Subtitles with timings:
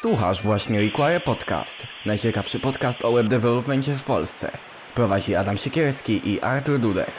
[0.00, 4.50] Słuchasz właśnie Require Podcast, najciekawszy podcast o web developmentie w Polsce.
[4.94, 7.12] Prowadzi Adam Siekierski i Artur Dudek.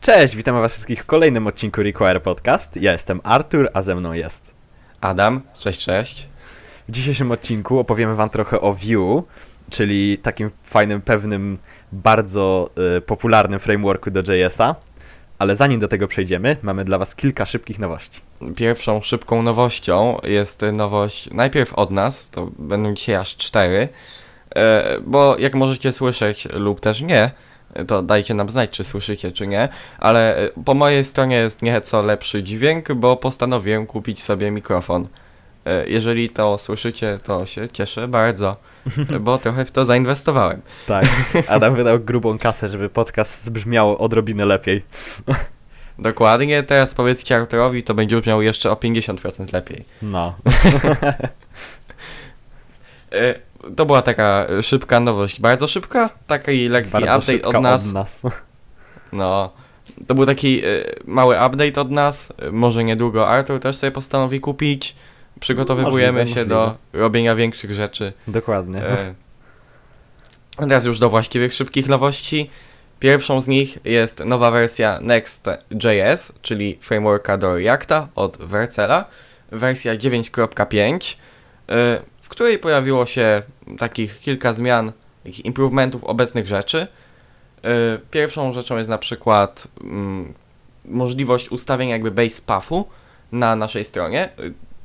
[0.00, 2.76] Cześć, witam was wszystkich w kolejnym odcinku Require Podcast.
[2.76, 4.54] Ja jestem Artur, a ze mną jest.
[5.00, 6.28] Adam, cześć, cześć.
[6.88, 9.22] W dzisiejszym odcinku opowiemy wam trochę o Vue,
[9.70, 11.58] czyli takim fajnym, pewnym,
[11.92, 14.74] bardzo y, popularnym frameworku do JS-a.
[15.38, 18.20] Ale zanim do tego przejdziemy, mamy dla was kilka szybkich nowości.
[18.56, 23.88] Pierwszą szybką nowością jest nowość najpierw od nas, to będą dzisiaj aż cztery,
[24.56, 27.30] e, bo jak możecie słyszeć lub też nie,
[27.86, 32.02] to dajcie nam znać, czy słyszycie, czy nie, ale e, po mojej stronie jest nieco
[32.02, 35.08] lepszy dźwięk, bo postanowiłem kupić sobie mikrofon.
[35.64, 38.56] E, Jeżeli to słyszycie, to się cieszę bardzo,
[39.20, 40.60] bo trochę w to zainwestowałem.
[40.86, 41.06] Tak,
[41.48, 44.82] Adam wydał grubą kasę, żeby podcast brzmiał odrobinę lepiej.
[45.98, 49.84] Dokładnie, teraz powiedzcie Arturowi, to będzie brzmiał jeszcze o 50% lepiej.
[50.02, 50.34] No,
[53.12, 53.34] E,
[53.76, 57.88] To była taka szybka nowość, bardzo szybka, taki lekki bardzo update od nas.
[57.88, 58.22] Od nas.
[59.12, 59.52] No,
[60.06, 60.64] to był taki e,
[61.04, 62.32] mały update od nas.
[62.38, 64.96] E, Może niedługo Artur też sobie postanowi kupić.
[65.40, 68.12] Przygotowujemy Możliwe, się do robienia większych rzeczy.
[68.26, 68.82] Dokładnie.
[68.82, 69.14] E,
[70.58, 72.50] Teraz już do właściwych szybkich nowości.
[73.00, 79.04] Pierwszą z nich jest nowa wersja Next.js, czyli frameworka do Reacta od Vercela,
[79.50, 81.16] wersja 9.5,
[81.68, 83.42] e, w której pojawiło się
[83.78, 84.92] takich kilka zmian,
[85.44, 86.86] improvementów obecnych rzeczy.
[87.62, 90.34] E, Pierwszą rzeczą jest na przykład mm,
[90.84, 92.88] możliwość ustawienia jakby base pathu
[93.32, 94.28] na naszej stronie,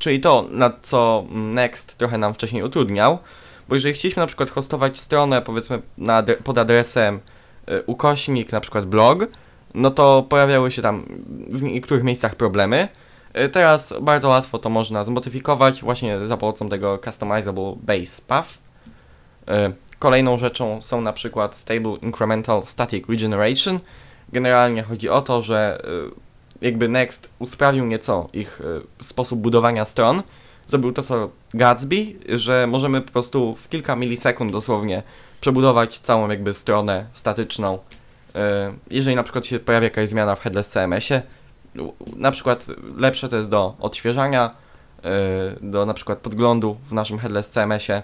[0.03, 3.19] czyli to, na co Next trochę nam wcześniej utrudniał,
[3.69, 7.19] bo jeżeli chcieliśmy na przykład hostować stronę, powiedzmy adre- pod adresem
[7.69, 9.19] y, ukośnik, na przykład blog,
[9.73, 11.05] no to pojawiały się tam
[11.49, 12.87] w niektórych miejscach problemy.
[13.37, 18.49] Y, Teraz bardzo łatwo to można zmodyfikować właśnie za pomocą tego customizable base path.
[18.49, 23.79] Y, Kolejną rzeczą są na przykład stable incremental static regeneration.
[24.31, 26.22] Generalnie chodzi o to, że y,
[26.63, 28.61] jakby Next usprawnił nieco ich
[28.99, 30.23] y, sposób budowania stron,
[30.67, 35.03] zrobił to co Gatsby, że możemy po prostu w kilka milisekund dosłownie
[35.41, 37.79] przebudować całą jakby stronę statyczną.
[38.35, 41.21] E, Jeżeli na przykład się pojawia jakaś zmiana w headless CMS-ie,
[42.15, 44.55] na przykład lepsze to jest do odświeżania,
[45.03, 45.09] e,
[45.61, 48.03] do na przykład podglądu w naszym headless CMS-ie.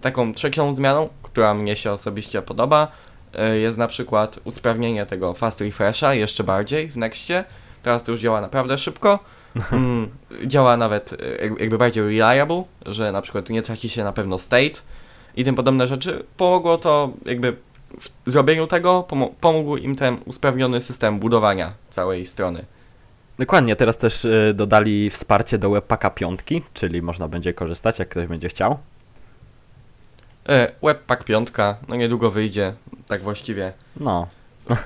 [0.00, 2.88] Taką trzecią zmianą, która mnie się osobiście podoba,
[3.34, 7.44] e, jest na przykład usprawnienie tego fast refresha jeszcze bardziej w Nextie.
[7.82, 9.18] Teraz to już działa naprawdę szybko.
[9.72, 10.08] Mm,
[10.46, 14.38] działa nawet e, jak- jakby bardziej reliable, że na przykład nie traci się na pewno
[14.38, 14.80] state
[15.36, 16.24] i tym podobne rzeczy.
[16.36, 17.56] Pomogło to jakby
[18.00, 22.64] w zrobieniu tego, pomo- pomógł im ten usprawniony system budowania całej strony.
[23.38, 26.40] Dokładnie, teraz też y, dodali wsparcie do Webpacka 5,
[26.74, 28.78] czyli można będzie korzystać, jak ktoś będzie chciał.
[30.48, 31.48] E, Webpack 5,
[31.88, 32.72] no niedługo wyjdzie,
[33.06, 33.72] tak właściwie.
[33.96, 34.26] No,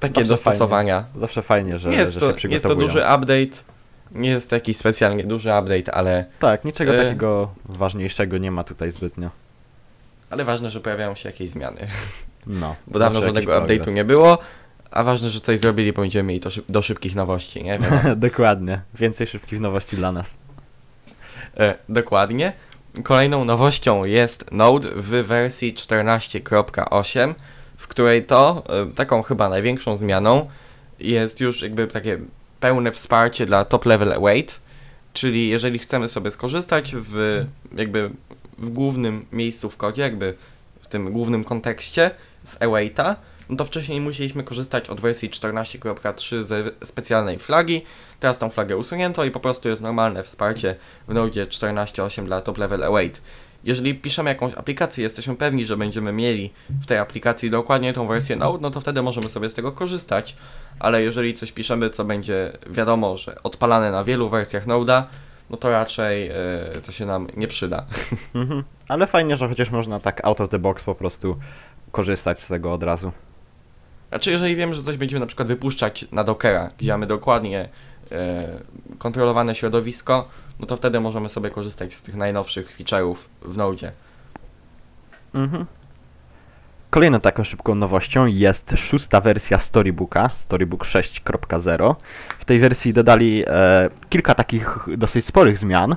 [0.00, 1.04] Takie Zawsze dostosowania.
[1.16, 2.86] zawsze fajnie, że, jest, że to, się nie jest to przygotowują.
[2.88, 3.62] duży update,
[4.12, 7.04] nie jest to jakiś specjalnie duży update, ale, Tak, niczego E.
[7.04, 9.30] takiego ważniejszego nie ma tutaj zbytnio.
[10.30, 11.80] ale ważne, że pojawiają się jakieś zmiany.
[12.46, 14.38] No, Bo dawno żadnego update'u nie było,
[14.90, 17.78] a ważne, że coś zrobili, bo będziemy mieli to szyb- do szybkich nowości, nie?
[18.16, 20.34] Dokładnie, więcej szybkich nowości dla nas.
[21.56, 22.52] E, dokładnie.
[23.04, 27.34] Kolejną nowością jest Node w wersji 14.8,
[27.76, 30.48] w której to e, taką chyba największą zmianą
[30.98, 32.18] jest już jakby takie
[32.60, 34.60] pełne wsparcie dla top level await,
[35.12, 37.44] czyli jeżeli chcemy sobie skorzystać w
[37.76, 38.10] jakby
[38.58, 40.34] w głównym miejscu w kodzie, jakby
[40.80, 42.10] w tym głównym kontekście
[42.44, 43.16] z awaita,
[43.48, 47.82] no to wcześniej musieliśmy korzystać od wersji 14.3 ze specjalnej flagi.
[48.20, 50.76] Teraz tą flagę usunięto i po prostu jest normalne wsparcie
[51.08, 53.22] w Node 14.8 dla top level await.
[53.66, 58.36] Jeżeli piszemy jakąś aplikację, jesteśmy pewni, że będziemy mieli w tej aplikacji dokładnie tą wersję
[58.36, 60.36] Node, no to wtedy możemy sobie z tego korzystać,
[60.78, 65.02] ale jeżeli coś piszemy, co będzie wiadomo, że odpalane na wielu wersjach Node'a,
[65.50, 66.34] no to raczej e,
[66.86, 67.86] to się nam nie przyda.
[68.34, 68.64] Mhm.
[68.88, 71.36] Ale fajnie, że chociaż można tak out of the box po prostu
[71.92, 73.12] korzystać z tego od razu.
[74.08, 77.68] Znaczy, jeżeli wiem, że coś będziemy na przykład wypuszczać na Dockera, gdzie mamy dokładnie
[78.98, 80.28] kontrolowane środowisko,
[80.60, 83.92] no to wtedy możemy sobie korzystać z tych najnowszych feature'ów w Node.
[85.34, 85.66] Mhm.
[86.90, 91.94] Kolejną taką szybką nowością jest szósta wersja Storybooka, Storybook 6.0.
[92.38, 95.92] W tej wersji dodali e, kilka takich dosyć sporych zmian.
[95.92, 95.96] E,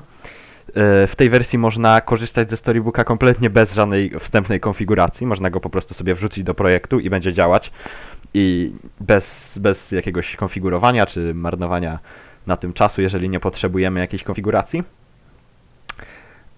[1.06, 5.26] w tej wersji można korzystać ze Storybooka kompletnie bez żadnej wstępnej konfiguracji.
[5.26, 7.72] Można go po prostu sobie wrzucić do projektu i będzie działać.
[8.34, 11.98] I bez, bez jakiegoś konfigurowania czy marnowania
[12.46, 14.84] na tym czasu, jeżeli nie potrzebujemy jakiejś konfiguracji.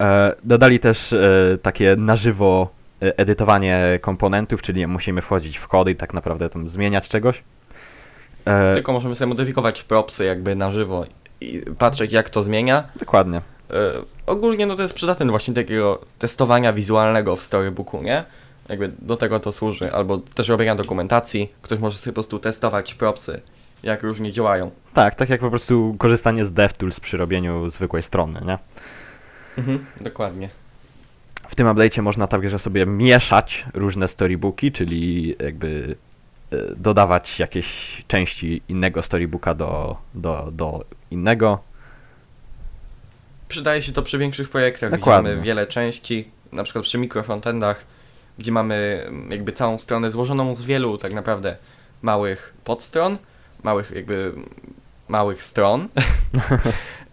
[0.00, 2.68] E, dodali też e, takie na żywo
[3.02, 7.42] e, edytowanie komponentów, czyli musimy wchodzić w kody i tak naprawdę tam zmieniać czegoś.
[8.74, 11.04] Tylko możemy sobie modyfikować propsy jakby na żywo
[11.40, 12.84] i patrzeć jak to zmienia.
[12.96, 13.40] Dokładnie.
[14.26, 18.24] Ogólnie no to jest przydatne właśnie takiego testowania wizualnego w storybooku, nie?
[18.68, 21.52] Jakby do tego to służy, albo też robienia dokumentacji.
[21.62, 23.40] Ktoś może sobie po prostu testować propsy,
[23.82, 24.70] jak różnie działają.
[24.94, 28.58] Tak, tak jak po prostu korzystanie z DevTools przy robieniu zwykłej strony, nie?
[29.58, 30.48] Mhm, dokładnie.
[31.48, 35.96] W tym update'cie można także sobie mieszać różne storybooki, czyli jakby
[36.52, 41.58] e, dodawać jakieś części innego storybooka do, do, do innego.
[43.48, 45.30] Przydaje się to przy większych projektach, Dokładnie.
[45.30, 47.84] mamy wiele części, na przykład przy mikrofrontendach,
[48.38, 51.56] gdzie mamy mm, jakby całą stronę złożoną z wielu tak naprawdę
[52.02, 53.18] małych podstron,
[53.62, 54.32] małych jakby
[55.08, 55.88] małych stron.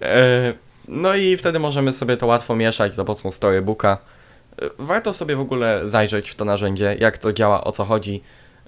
[0.01, 0.54] E,
[0.88, 3.98] no i wtedy możemy sobie to łatwo mieszać za pomocą storybooka.
[4.62, 8.22] E, Warto sobie w ogóle zajrzeć w to narzędzie, jak to działa, o co chodzi.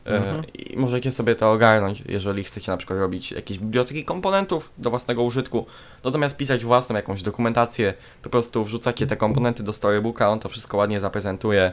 [0.05, 0.43] E, Mhm.
[0.53, 5.23] I możecie sobie to ogarnąć, jeżeli chcecie na przykład robić jakieś biblioteki komponentów do własnego
[5.23, 5.65] użytku.
[6.03, 7.93] No zamiast pisać własną jakąś dokumentację,
[8.23, 11.71] po prostu wrzucacie te komponenty do storybooka, on to wszystko ładnie zaprezentuje.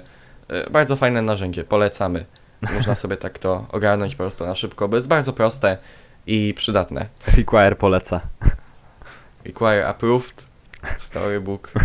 [0.48, 2.24] E, Bardzo fajne narzędzie, polecamy.
[2.74, 5.78] Można sobie tak to ogarnąć po prostu na szybko, bo jest bardzo proste
[6.26, 7.06] i przydatne.
[7.36, 8.20] Require poleca.
[9.44, 10.46] Require approved,
[10.96, 11.72] storybook.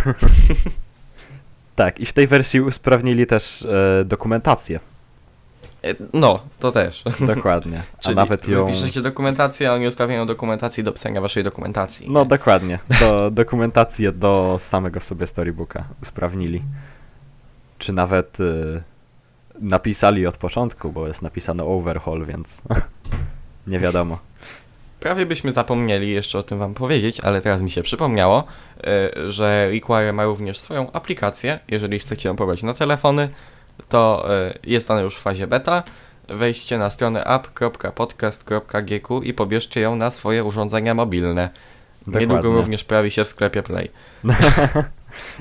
[1.76, 4.80] Tak, i w tej wersji usprawnili też e, dokumentację.
[5.84, 7.04] E, No, to też.
[7.20, 7.82] Dokładnie.
[7.98, 8.66] A Czyli nawet ją.
[8.66, 12.10] piszecie dokumentację, a oni usprawniają dokumentację do pisania waszej dokumentacji.
[12.10, 12.26] No nie?
[12.26, 12.78] dokładnie.
[13.00, 16.62] Do dokumentację do samego w sobie storybooka usprawnili.
[17.84, 18.44] Czy nawet e,
[19.60, 22.62] napisali od początku, bo jest napisane overhaul, więc
[23.66, 24.18] nie wiadomo.
[25.00, 28.44] Prawie byśmy zapomnieli jeszcze o tym wam powiedzieć, ale teraz mi się przypomniało,
[28.78, 31.58] y, że Require ma również swoją aplikację.
[31.68, 33.28] Jeżeli chcecie ją pobrać na telefony,
[33.88, 35.82] to y, jest ona już w fazie beta.
[36.28, 41.50] Wejdźcie na stronę app.podcast.gq i pobierzcie ją na swoje urządzenia mobilne.
[42.06, 42.50] Niedługo Dokładnie.
[42.50, 43.90] również pojawi się w sklepie Play.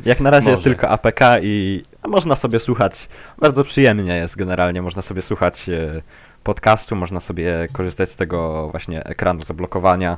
[0.05, 0.69] Jak na razie jest Może.
[0.69, 3.09] tylko APK i można sobie słuchać,
[3.39, 6.01] bardzo przyjemnie jest generalnie, można sobie słuchać e,
[6.43, 10.17] podcastu, można sobie korzystać z tego właśnie ekranu zablokowania,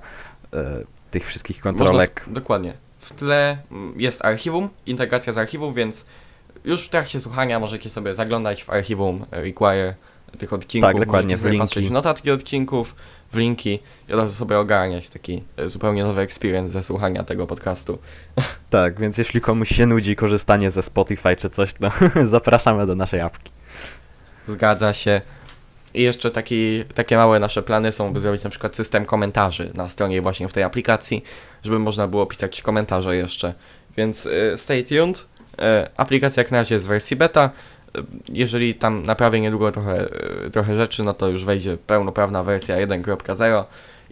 [0.53, 0.81] e,
[1.11, 2.19] tych wszystkich kontrolek.
[2.19, 2.73] Można, dokładnie.
[2.99, 6.05] W tle mm, jest archiwum, integracja z archiwum, więc
[6.65, 9.93] już w trakcie słuchania możecie sobie zaglądać w archiwum e, Require
[10.37, 10.91] tych odcinków.
[10.91, 11.67] Tak, dokładnie, Możecie w sobie linki.
[11.67, 12.95] patrzeć notatki odcinków,
[13.35, 13.79] w linki
[14.09, 17.97] i od razu sobie ogarniać taki e, zupełnie nowy experience ze słuchania tego podcastu.
[18.69, 21.91] Tak, więc jeśli komuś się nudzi korzystanie ze Spotify czy coś, to
[22.25, 23.51] zapraszamy do naszej apki.
[24.47, 25.21] Zgadza się.
[25.93, 29.89] I jeszcze taki, takie małe nasze plany są, by zrobić na przykład system komentarzy na
[29.89, 31.23] stronie właśnie w tej aplikacji,
[31.63, 33.53] żeby można było pisać komentarze jeszcze.
[33.97, 35.17] Więc y, stay tuned.
[35.19, 37.49] Y, aplikacja jak na razie jest w wersji beta.
[38.30, 40.06] Jeżeli tam naprawię niedługo trochę,
[40.45, 43.63] y, trochę rzeczy, no to już wejdzie pełnoprawna wersja 1.0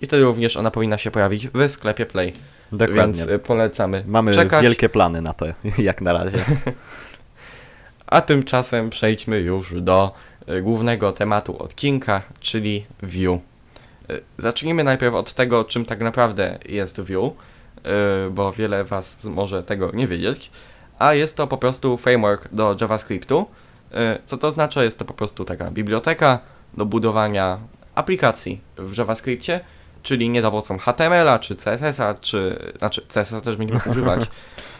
[0.01, 2.33] i wtedy również ona powinna się pojawić w sklepie Play.
[2.71, 2.95] Dokładnie.
[2.95, 4.63] Więc y, polecamy Mamy czekać.
[4.63, 5.45] wielkie plany na to,
[5.77, 6.37] jak na razie.
[8.07, 10.11] A tymczasem przejdźmy już do
[10.47, 13.39] e, głównego tematu odcinka, czyli Vue.
[14.09, 17.31] E, Zacznijmy najpierw od tego, czym tak naprawdę jest Vue,
[17.83, 20.51] e, bo wiele Was może tego nie wiedzieć.
[20.99, 23.45] A jest to po prostu framework do JavaScriptu.
[23.93, 24.83] E, Co to oznacza?
[24.83, 26.39] Jest to po prostu taka biblioteka
[26.73, 27.59] do budowania
[27.95, 29.59] aplikacji w JavaScriptie,
[30.03, 34.21] czyli nie za pomocą HTML-a czy CSS-a, czy znaczy CSS-a też będziemy używać,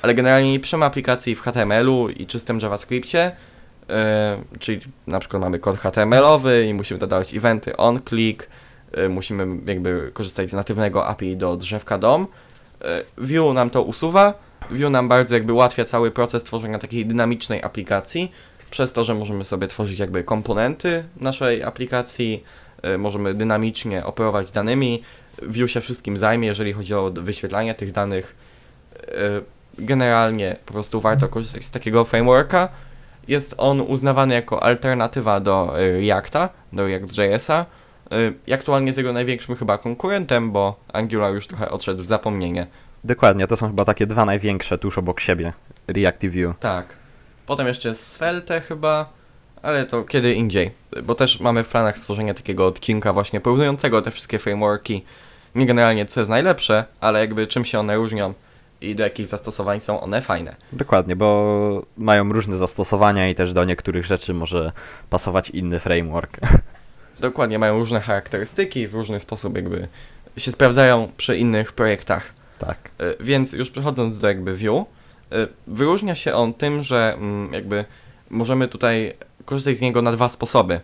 [0.02, 3.32] ale generalnie nie piszemy aplikacji w HTML-u i czystym JavaScriptie,
[3.88, 3.96] yy,
[4.60, 8.48] czyli na przykład mamy kod HTML-owy i musimy dodawać eventy on-click,
[8.98, 12.28] yy, musimy jakby korzystać z natywnego API do drzewka DOM.
[12.82, 14.34] Yy, Vue nam to usuwa,
[14.72, 18.32] Vue nam bardzo jakby ułatwia cały proces tworzenia takiej dynamicznej aplikacji,
[18.74, 22.44] przez to, że możemy sobie tworzyć jakby komponenty naszej aplikacji,
[22.84, 25.04] yy, możemy dynamicznie operować danymi,
[25.42, 28.36] Vue się wszystkim zajmie, jeżeli chodzi o wyświetlanie tych danych.
[29.08, 29.44] Yy,
[29.78, 32.70] Generalnie po prostu warto korzystać z takiego frameworka.
[33.28, 37.66] Jest on uznawany jako alternatywa do y, Reacta, do React.jsa.
[38.14, 42.68] Y, i aktualnie jest jego największym chyba konkurentem, bo Angular już trochę odszedł w zapomnienie.
[43.04, 45.54] Dokładnie, to są chyba takie dwa największe tuż obok siebie.
[45.88, 46.56] Reactive View.
[46.60, 47.03] Tak.
[47.46, 49.10] Potem jeszcze Svelte chyba,
[49.62, 50.72] ale to kiedy indziej.
[51.04, 55.04] Bo też mamy w planach stworzenie takiego odcinka właśnie porównującego te wszystkie frameworki.
[55.56, 58.34] Nie generalnie co jest najlepsze, ale jakby czym się one różnią
[58.82, 60.56] i do jakich zastosowań są one fajne.
[60.72, 64.72] Dokładnie, bo mają różne zastosowania i też do niektórych rzeczy może
[65.10, 66.40] pasować inny framework.
[67.20, 69.88] Dokładnie, mają różne charakterystyki, w różny sposób jakby
[70.38, 72.34] się sprawdzają przy innych projektach.
[72.60, 72.78] Tak.
[73.00, 74.86] E, Więc już przechodząc do jakby view,
[75.68, 77.86] wyróżnia się on tym, że mm, jakby
[78.30, 79.14] możemy tutaj
[79.46, 80.82] korzystać z niego na dwa sposoby,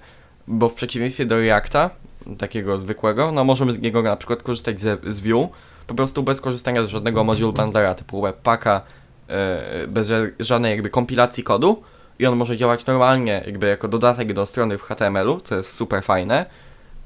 [0.47, 1.89] bo w przeciwieństwie do Reacta,
[2.37, 5.49] takiego zwykłego, no możemy z niego na przykład korzystać ze, z view,
[5.87, 8.81] po prostu bez korzystania z żadnego module bundlera typu webpacka,
[9.27, 11.83] e, bez ża- żadnej jakby kompilacji kodu
[12.19, 16.03] i on może działać normalnie jakby jako dodatek do strony w HTML-u, co jest super
[16.03, 16.45] fajne.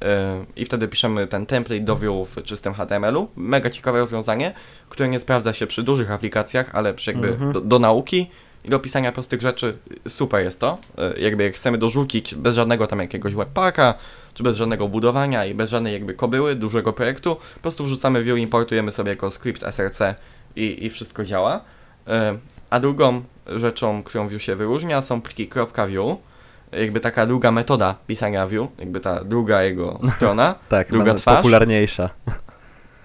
[0.04, 3.28] E, I wtedy piszemy ten template do view w czystym HTML-u.
[3.36, 4.54] Mega ciekawe rozwiązanie,
[4.90, 7.52] które nie sprawdza się przy dużych aplikacjach, ale przy jakby Mhm.
[7.52, 8.30] do, do nauki
[8.66, 10.78] i do pisania prostych rzeczy super jest to.
[10.98, 13.94] E, Jakby jak chcemy dorzucić bez żadnego tam jakiegoś webpacka,
[14.34, 18.38] czy bez żadnego budowania i bez żadnej jakby kobyły dużego projektu, po prostu wrzucamy view,
[18.38, 20.02] importujemy sobie jako skrypt src
[20.56, 21.62] i, i wszystko działa.
[22.08, 22.38] E,
[22.70, 25.50] A drugą rzeczą, którą view się wyróżnia są pliki
[25.88, 26.18] .view,
[26.80, 30.56] jakby taka druga metoda pisania view, jakby ta druga jego strona.
[30.70, 31.38] Tak, Druga twarz?
[31.38, 32.10] popularniejsza.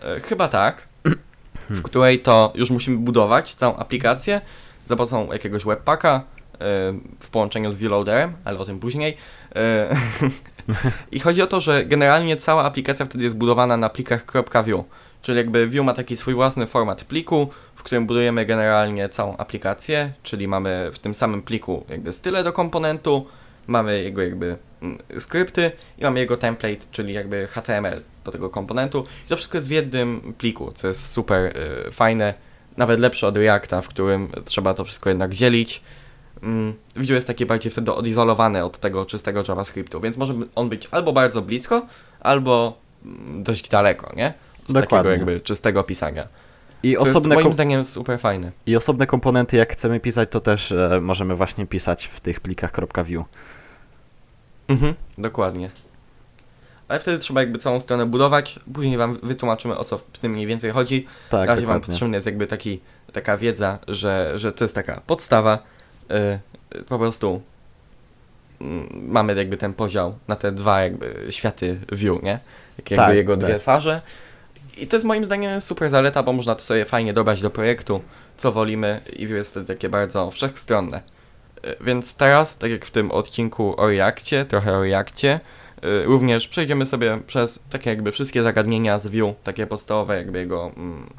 [0.02, 0.88] E, Chyba tak,
[1.70, 4.40] w której to już musimy budować całą aplikację
[4.86, 6.20] za pomocą jakiegoś webpacka e,
[7.20, 9.16] w połączeniu z viewloaderem, ale o tym później.
[9.56, 9.96] E,
[11.12, 14.24] I chodzi o to, że generalnie cała aplikacja wtedy jest budowana na plikach
[14.64, 14.84] .view,
[15.22, 20.12] czyli jakby view ma taki swój własny format pliku, w którym budujemy generalnie całą aplikację,
[20.22, 23.26] czyli mamy w tym samym pliku jakby style do komponentu,
[23.68, 29.04] mamy jego jakby mm, skrypty i mamy jego template, czyli jakby HTML do tego komponentu.
[29.26, 31.56] I to wszystko jest w jednym pliku, co jest super
[31.86, 32.34] y, fajne,
[32.76, 35.82] nawet lepsze od Reacta, w którym trzeba to wszystko jednak dzielić.
[36.42, 40.88] Mm, Video jest takie bardziej wtedy odizolowane od tego czystego JavaScriptu, więc może on być
[40.90, 41.86] albo bardzo blisko,
[42.20, 44.34] albo mm, dość daleko, nie?
[44.60, 45.10] Takiego Dokładnie.
[45.10, 46.28] jakby czystego pisania.
[46.82, 48.52] I Co osobne, moim zdaniem super fajne.
[48.66, 52.72] I osobne komponenty, jak chcemy pisać, to też e, możemy właśnie pisać w tych plikach
[53.04, 53.24] .view.
[54.68, 55.70] Mhm, dokładnie.
[56.88, 60.46] Ale wtedy trzeba jakby całą stronę budować, później wam wytłumaczymy o co w tym mniej
[60.46, 61.06] więcej chodzi.
[61.30, 62.80] Tak, Na razie wam potrzebny jest jakby taki,
[63.12, 65.58] taka wiedza, że, że to jest taka podstawa.
[66.10, 67.42] y, y, po prostu
[68.60, 72.38] mm, mamy jakby ten podział na te dwa jakby światy view, nie?
[72.78, 73.44] Jak jakby Tak, jego tak.
[73.44, 74.02] dwie twarze.
[74.76, 78.00] I to jest moim zdaniem super zaleta, bo można to sobie fajnie dobrać do projektu,
[78.36, 81.02] co wolimy i view jest wtedy takie bardzo wszechstronne.
[81.80, 85.40] Więc teraz, tak jak w tym odcinku o Reakcie, trochę o Reakcie,
[85.84, 90.70] y, również przejdziemy sobie przez takie jakby wszystkie zagadnienia z view, takie podstawowe jakby jego,
[90.76, 91.10] mm,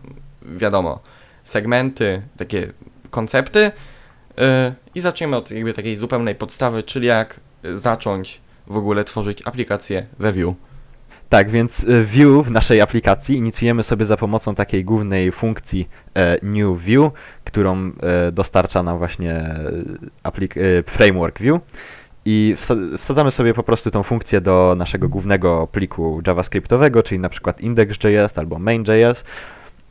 [0.42, 1.00] wiadomo,
[1.44, 2.74] segmenty, takie
[3.10, 3.72] koncepty y,
[4.96, 7.40] i zaczniemy od jakby takiej zupełnej podstawy, czyli jak
[7.74, 10.56] zacząć w ogóle tworzyć aplikację we view.
[11.30, 13.38] Tak, więc e, view w naszej aplikacji.
[13.38, 17.12] Inicjujemy sobie za pomocą takiej głównej funkcji e, new view,
[17.44, 21.62] którą e, dostarcza nam właśnie e, framework view.
[22.26, 27.30] I wsa- wsadzamy sobie po prostu tą funkcję do naszego głównego pliku javascriptowego, czyli na
[27.30, 29.24] przykład index.js albo main.js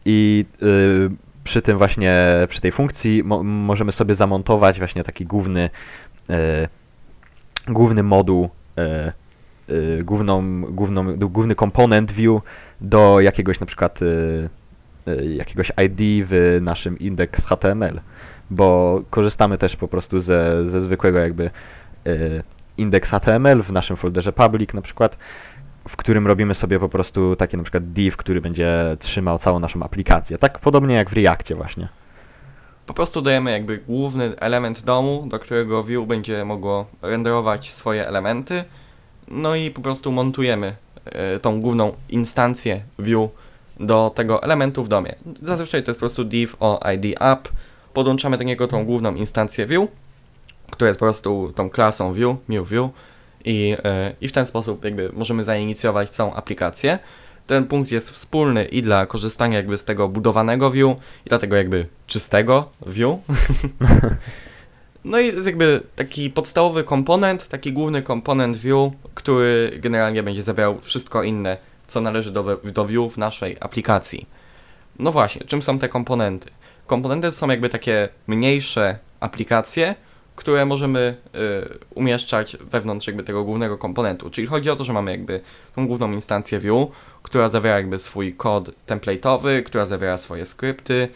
[0.05, 1.11] i y,
[1.45, 5.71] przy tym właśnie, przy tej funkcji mo- możemy sobie zamontować właśnie taki główny
[7.69, 9.13] główny moduł e, y,
[10.05, 12.41] główną, główną, d- główny komponent view
[12.81, 14.49] do jakiegoś na przykład y,
[15.09, 18.01] y, jakiegoś ID w naszym index.html,
[18.51, 21.51] bo korzystamy też po prostu ze, ze zwykłego jakby
[22.07, 22.43] y,
[22.77, 25.19] index.html w naszym folderze public na przykład,
[25.89, 29.83] w którym robimy sobie po prostu taki na przykład div, który będzie trzymał całą naszą
[29.83, 30.39] aplikację.
[30.39, 31.89] Tak podobnie jak w Reactie właśnie.
[32.87, 38.65] Po prostu dajemy jakby główny element domu, do którego view będzie mogło renderować swoje elementy.
[39.31, 43.31] No i po prostu montujemy e, tą główną instancję view
[43.81, 45.15] do tego elementu w domie.
[45.43, 47.49] Zazwyczaj to jest po prostu div o id app.
[47.95, 49.89] Podłączamy do niego tą główną instancję view,
[50.71, 52.91] która jest po prostu tą klasą view, new view
[53.45, 56.99] i, e, i w ten sposób jakby możemy zainicjować całą aplikację.
[57.47, 61.57] Ten punkt jest wspólny i dla korzystania jakby z tego budowanego view i dla tego
[61.57, 63.19] jakby czystego view.
[65.05, 70.79] no i jest jakby taki podstawowy komponent, taki główny komponent view, który generalnie będzie zawierał
[70.81, 74.27] wszystko inne, co należy do, do view w naszej aplikacji.
[74.99, 76.51] No właśnie, czym są te komponenty?
[76.87, 79.95] Komponenty to są jakby takie mniejsze aplikacje,
[80.37, 84.31] które możemy y, umieszczać wewnątrz jakby tego głównego komponentu.
[84.31, 85.41] Czyli chodzi o to, że mamy jakby
[85.75, 86.89] tą główną instancję view,
[87.23, 91.09] która zawiera jakby swój kod template'owy, która zawiera swoje skrypty,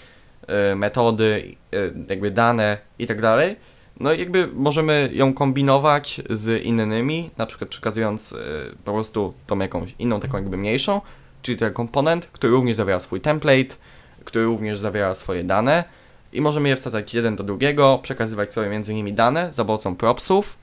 [0.72, 3.56] y, metody, y, jakby dane i tak dalej.
[4.02, 8.37] No jakby możemy ją kombinować z innymi, na przykład przekazując y,
[8.85, 11.00] po prostu tą jakąś inną, taką jakby mniejszą,
[11.42, 13.76] czyli ten komponent, który również zawiera swój template,
[14.25, 15.85] który również zawiera swoje dane
[16.32, 20.56] i możemy je wsadzać jeden do drugiego, przekazywać sobie między nimi dane za pomocą propsów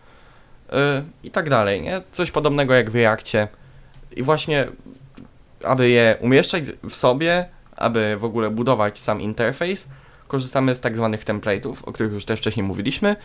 [0.71, 0.77] yy,
[1.23, 2.01] i tak dalej, nie?
[2.11, 3.47] Coś podobnego jak w Reakcie.
[4.15, 4.67] I właśnie
[5.63, 9.89] aby je umieszczać w sobie, aby w ogóle budować sam interfejs,
[10.29, 13.15] korzystamy z tak zwanych template'ów, o których już też wcześniej mówiliśmy.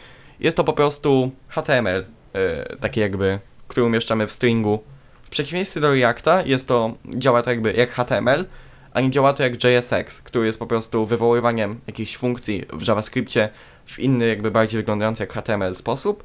[0.41, 4.83] Jest to po prostu HTML, yy, taki jakby, który umieszczamy w stringu.
[5.23, 8.45] W przeciwieństwie do Reacta jest to, działa to jakby jak HTML,
[8.93, 13.49] a nie działa to jak JSX, który jest po prostu wywoływaniem jakichś funkcji w JavaScriptie
[13.87, 16.25] w inny, jakby bardziej wyglądający jak HTML sposób.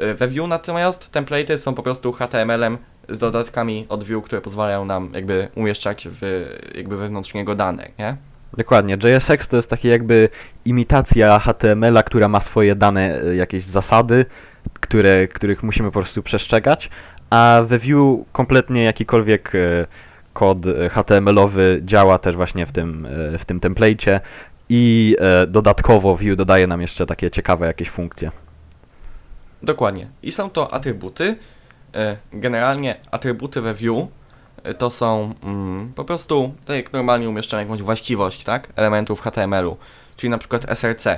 [0.00, 4.84] Y, we Vue natomiast template'y są po prostu HTML-em z dodatkami od Vue, które pozwalają
[4.84, 8.16] nam jakby umieszczać w, jakby wewnątrz niego dane, nie?
[8.56, 8.96] Dokładnie.
[9.04, 10.28] JSX to jest takie jakby
[10.64, 14.24] imitacja HTML-a, która ma swoje dane, e, jakieś zasady,
[14.80, 16.90] które, których musimy po prostu przestrzegać,
[17.30, 19.86] a we Vue kompletnie jakikolwiek e,
[20.32, 24.20] kod e, HTML-owy działa też właśnie w tym, w tym template'cie
[24.68, 25.16] i
[25.48, 28.30] dodatkowo Vue dodaje nam jeszcze takie ciekawe jakieś funkcje.
[29.62, 30.06] Dokładnie.
[30.22, 31.36] I są to atrybuty.
[32.32, 34.08] Generalnie atrybuty we Vue
[34.78, 38.72] to są mm, po prostu, tak jak normalnie umieszczamy jakąś właściwość, tak?
[38.76, 39.76] Elementów HTML-u,
[40.16, 41.08] czyli na przykład src.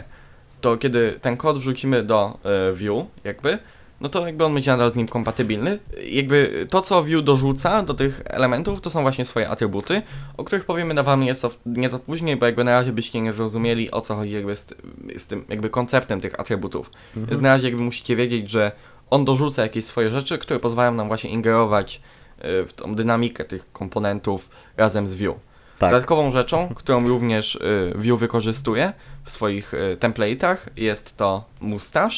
[0.61, 3.59] To kiedy ten kod wrzucimy do e, Vue, jakby,
[4.01, 5.79] no to jakby on będzie nadal z nim kompatybilny.
[6.11, 10.03] Jakby to, co Vue dorzuca do tych elementów, to są właśnie swoje atrybuty,
[10.37, 13.91] o których powiemy na wam nieco, nieco później, bo jakby na razie byście nie zrozumieli,
[13.91, 14.75] o co chodzi jakby z,
[15.17, 16.91] z tym jakby konceptem tych atrybutów.
[17.17, 18.73] Więc na razie jakby musicie wiedzieć, że
[19.11, 23.73] on dorzuca jakieś swoje rzeczy, które pozwalają nam właśnie ingerować y, w tą dynamikę tych
[23.73, 25.39] komponentów razem z Vue.
[25.79, 25.91] Tak.
[25.91, 28.93] Dodatkową rzeczą, którą również y, Vue wykorzystuje
[29.25, 32.17] w swoich y, template'ach jest to mustache.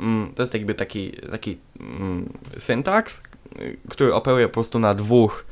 [0.00, 3.22] Mm, To jest jakby taki, taki mm, syntaks,
[3.60, 5.46] y, który operuje po prostu na dwóch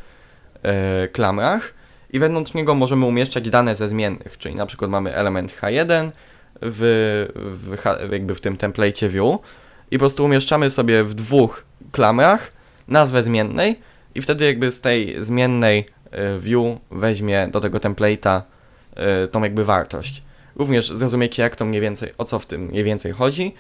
[1.05, 1.75] y, klamrach
[2.11, 6.11] i wewnątrz niego możemy umieszczać dane ze zmiennych, czyli na przykład mamy element H1
[6.63, 9.39] w, w, jakby w tym template Vue
[9.91, 12.53] i po prostu umieszczamy sobie w dwóch klamrach
[12.89, 13.81] nazwę zmiennej
[14.17, 15.87] i wtedy jakby z tej zmiennej
[16.37, 18.43] y, view weźmie do tego template'a
[19.25, 20.23] y, tą jakby wartość.
[20.57, 23.55] Również zrozumiecie jak to mniej więcej, o co w tym mniej więcej chodzi,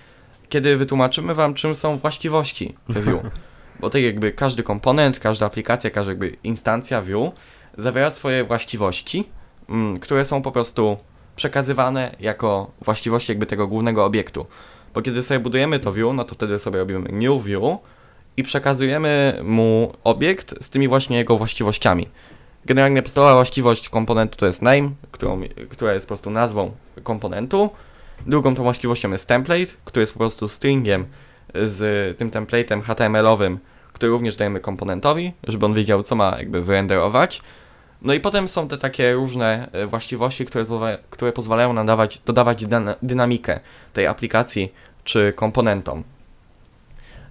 [0.48, 3.22] kiedy wytłumaczymy wam czym są właściwości we view.
[3.80, 7.32] Bo tak jakby każdy komponent, każda aplikacja, każda jakby instancja view
[7.76, 9.28] zawiera swoje właściwości,
[9.68, 10.96] mm, które są po prostu
[11.36, 14.46] przekazywane jako właściwości jakby tego głównego obiektu.
[14.94, 17.78] Bo kiedy sobie budujemy to view, no to wtedy sobie robimy new view
[18.36, 22.08] i przekazujemy mu obiekt z tymi właśnie jego właściwościami.
[22.66, 26.70] Generalnie podstawowa właściwość komponentu to jest name, którą, która jest po prostu nazwą
[27.02, 27.70] komponentu.
[28.26, 31.06] Drugą tą właściwością jest template, który jest po prostu stringiem
[31.54, 33.58] z tym templatem HTML-owym,
[33.92, 37.42] który również dajemy komponentowi, żeby on wiedział, co ma jakby wyrenderować.
[38.02, 40.64] No i potem są te takie różne e, właściwości, które,
[41.10, 43.60] które pozwalają nam dawać, dodawać dyna- dynamikę
[43.92, 44.72] tej aplikacji
[45.04, 46.04] czy komponentom.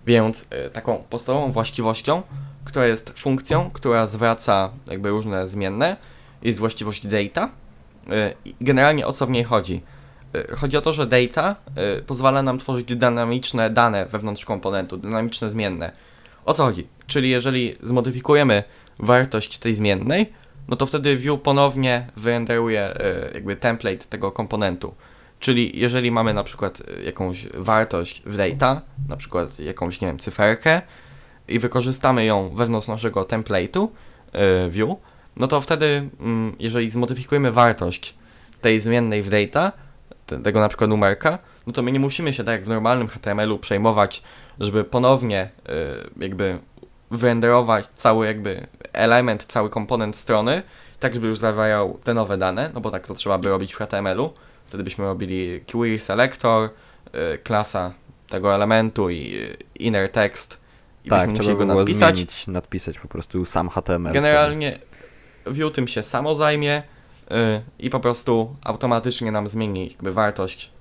[0.05, 2.21] Więc e, taką podstawową właściwością,
[2.65, 5.97] która jest funkcją, która zwraca jakby różne zmienne,
[6.41, 7.49] jest właściwość data.
[8.09, 9.81] E, Generalnie o co w niej chodzi?
[10.35, 11.55] E, Chodzi o to, że data
[12.07, 15.91] pozwala nam tworzyć dynamiczne dane wewnątrz komponentu, dynamiczne zmienne.
[16.45, 16.87] O co chodzi?
[17.07, 18.63] Czyli jeżeli zmodyfikujemy
[18.99, 20.33] wartość tej zmiennej,
[20.67, 22.93] no to wtedy view ponownie wyrenderuje
[23.33, 24.95] jakby template tego komponentu.
[25.45, 30.19] Czyli jeżeli mamy na przykład e, jakąś wartość w data, na przykład jakąś, nie wiem,
[30.19, 30.81] cyferkę
[31.47, 33.88] i wykorzystamy ją wewnątrz naszego template'u
[34.31, 34.89] e, view,
[35.36, 38.15] no to wtedy, mm, jeżeli zmodyfikujemy wartość
[38.62, 39.71] tej zmiennej w data,
[40.25, 43.08] te, tego na przykład numerka, no to my nie musimy się tak jak w normalnym
[43.08, 44.23] HTML-u przejmować,
[44.60, 45.69] żeby ponownie e,
[46.17, 46.60] jakby
[47.12, 50.62] wyrenderować cały jakby element, cały komponent strony,
[50.99, 53.77] tak żeby już zawierał te nowe dane, no bo tak to trzeba by robić w
[53.77, 54.34] HTML-u.
[54.75, 56.69] Wtedy byśmy robili query selector,
[57.33, 57.93] y, klasa
[58.29, 60.59] tego elementu i y, inner text
[61.05, 62.15] i tak, byśmy musieli go było nadpisać.
[62.15, 64.13] zmienić, nadpisać po prostu sam HTML.
[64.13, 64.79] Generalnie
[65.45, 66.83] Vue tym się samo zajmie
[67.31, 67.35] y,
[67.79, 70.71] i po prostu automatycznie nam zmieni jakby wartość,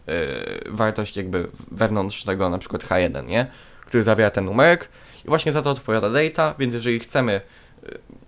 [0.66, 3.46] wartość jakby wewnątrz tego na przykład H1, nie?
[3.80, 4.88] Który zawiera ten numerek
[5.24, 7.40] i właśnie za to odpowiada data, więc jeżeli chcemy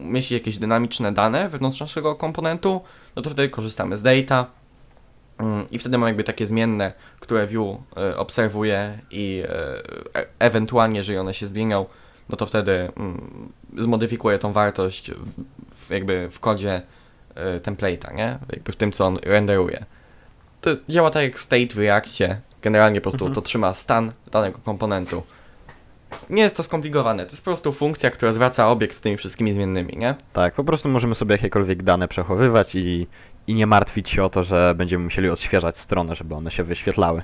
[0.01, 2.81] mieć jakieś dynamiczne dane wewnątrz naszego komponentu,
[3.17, 4.47] no to wtedy korzystamy z data
[5.71, 9.43] i wtedy mamy jakby takie zmienne, które Vue y, obserwuje i
[10.15, 11.87] y, e- ewentualnie, jeżeli one się zmienią,
[12.29, 15.11] no to wtedy mm, zmodyfikuje tą wartość
[15.77, 16.83] w, jakby w kodzie
[17.63, 18.39] template'a, nie?
[18.53, 19.85] Jakby w tym, co on renderuje.
[20.61, 22.41] To jest, działa tak jak state w Reactie.
[22.63, 23.35] Generalnie po prostu Mhm.
[23.35, 25.23] to trzyma stan danego komponentu.
[26.31, 29.53] Nie jest to skomplikowane, to jest po prostu funkcja, która zwraca obiekt z tymi wszystkimi
[29.53, 30.15] zmiennymi, nie?
[30.33, 33.07] Tak, po prostu możemy sobie jakiekolwiek dane przechowywać i,
[33.47, 37.23] i nie martwić się o to, że będziemy musieli odświeżać stronę, żeby one się wyświetlały.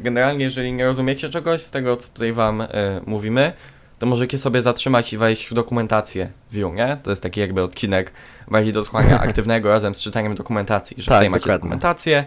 [0.00, 2.66] Generalnie, jeżeli nie rozumiecie czegoś z tego, co tutaj wam y,
[3.06, 3.52] mówimy,
[3.98, 6.96] to możecie sobie zatrzymać i wejść w dokumentację Vue, nie?
[7.02, 8.12] To jest taki jakby odcinek
[8.48, 11.58] bardziej do słuchania aktywnego razem z czytaniem dokumentacji, że Tak, tutaj macie dokładnie.
[11.58, 12.24] dokumentację,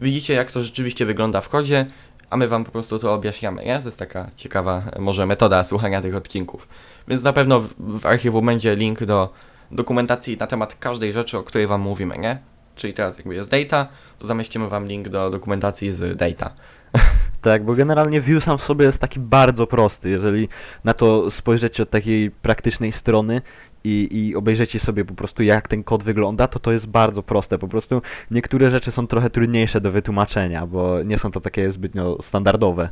[0.00, 1.86] widzicie jak to rzeczywiście wygląda w kodzie,
[2.30, 3.78] a my wam po prostu to objaśniamy, nie?
[3.78, 6.68] To jest taka ciekawa e, może metoda słuchania tych odcinków.
[7.08, 9.32] Więc na pewno w, w archiwum będzie link do
[9.72, 12.38] dokumentacji na temat każdej rzeczy, o której wam mówimy, nie?
[12.76, 16.50] Czyli teraz jakby jest data, to zamieścimy wam link do dokumentacji z data.
[17.42, 20.10] Tak, bo generalnie Vue sam w sobie jest taki bardzo prosty.
[20.10, 20.48] Jeżeli
[20.84, 23.42] na to spojrzycie od takiej praktycznej strony
[23.84, 27.58] i, i obejrzycie sobie po prostu jak ten kod wygląda, to to jest bardzo proste.
[27.58, 32.18] Po prostu niektóre rzeczy są trochę trudniejsze do wytłumaczenia, bo nie są to takie zbytnio
[32.20, 32.88] standardowe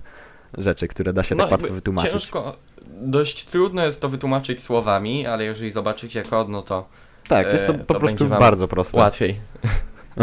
[0.58, 2.12] rzeczy, które da się tak No, łatwo jakby wytłumaczyć.
[2.12, 2.56] Ciężko,
[3.00, 6.88] dość trudno jest to wytłumaczyć słowami, ale jeżeli zobaczycie kod, no to
[7.28, 8.98] Tak, jest to e, po to prostu bardzo proste.
[8.98, 9.40] łatwiej.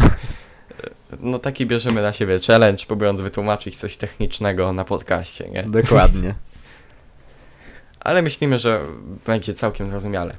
[1.20, 5.63] No taki bierzemy na siebie challenge, próbując wytłumaczyć coś technicznego na podcaście, nie?
[5.63, 6.36] Dokładnie.
[8.00, 8.82] Ale myślimy, że
[9.26, 10.36] będzie całkiem zrozumiale.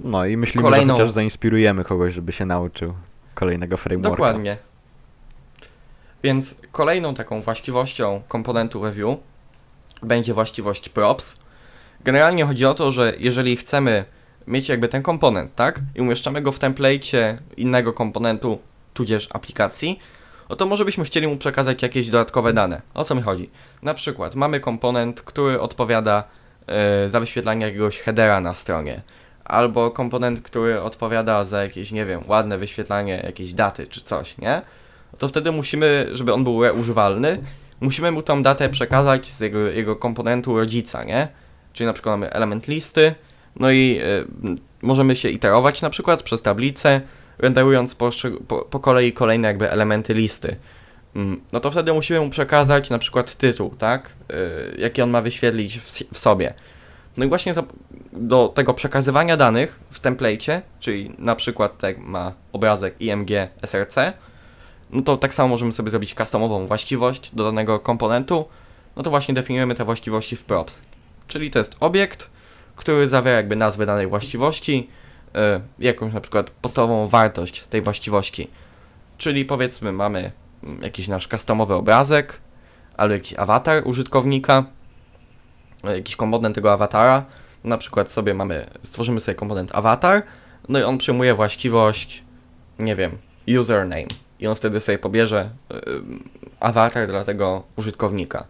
[0.00, 2.94] No i myślimy, Kolejną- że chociaż zainspirujemy kogoś, żeby się nauczył
[3.34, 4.10] kolejnego frameworka.
[4.16, 4.56] Dokładnie.
[6.22, 9.18] Więc kolejną taką właściwością komponentu review
[10.02, 11.41] będzie właściwość props.
[12.04, 14.04] Generalnie chodzi o to, że jeżeli chcemy
[14.46, 15.80] mieć jakby ten komponent, tak?
[15.94, 18.58] I umieszczamy go w template'cie innego komponentu,
[18.94, 19.98] tudzież aplikacji,
[20.48, 22.82] no to może byśmy chcieli mu przekazać jakieś dodatkowe dane.
[22.94, 23.50] O co mi chodzi?
[23.82, 26.24] Na przykład mamy komponent, który odpowiada
[26.66, 29.02] e, za wyświetlanie jakiegoś headera na stronie,
[29.44, 34.62] albo komponent, który odpowiada za jakieś, nie wiem, ładne wyświetlanie jakiejś daty czy coś, nie?
[35.12, 37.38] No to wtedy musimy, żeby on był używalny,
[37.80, 41.28] musimy mu tą datę przekazać z jego, jego komponentu rodzica, nie?
[41.72, 43.14] Czyli na przykład mamy element listy,
[43.56, 44.00] no i
[44.44, 47.00] y, możemy się iterować na przykład przez tablicę,
[47.38, 48.10] renderując po,
[48.48, 50.56] po, po kolei kolejne jakby elementy listy.
[51.16, 54.12] Mm, No to wtedy musimy mu przekazać na przykład tytuł, tak?
[54.30, 56.54] Y, jaki on ma wyświetlić w, w sobie.
[57.16, 57.62] No i właśnie za,
[58.12, 63.30] do tego przekazywania danych w template'cie, czyli na przykład tak ma obrazek img
[63.62, 63.96] src,
[64.90, 68.44] no to tak samo możemy sobie zrobić customową właściwość do danego komponentu,
[68.96, 70.82] no to właśnie definiujemy te właściwości w props.
[71.32, 72.30] Czyli to jest obiekt,
[72.76, 74.88] który zawiera jakby nazwę danej właściwości,
[75.28, 75.38] y,
[75.78, 78.50] jakąś na przykład podstawową wartość tej właściwości.
[79.18, 82.40] Czyli powiedzmy mamy mm, jakiś nasz customowy obrazek,
[82.96, 84.64] albo jakiś awatar użytkownika,
[85.88, 87.24] y, jakiś komponent tego awatara.
[87.64, 90.22] Na przykład sobie mamy, stworzymy sobie komponent awatar,
[90.68, 92.22] no i on przyjmuje właściwość,
[92.78, 93.18] nie wiem,
[93.60, 94.06] username.
[94.40, 95.76] I on wtedy sobie pobierze y,
[96.60, 98.46] awatar dla tego użytkownika.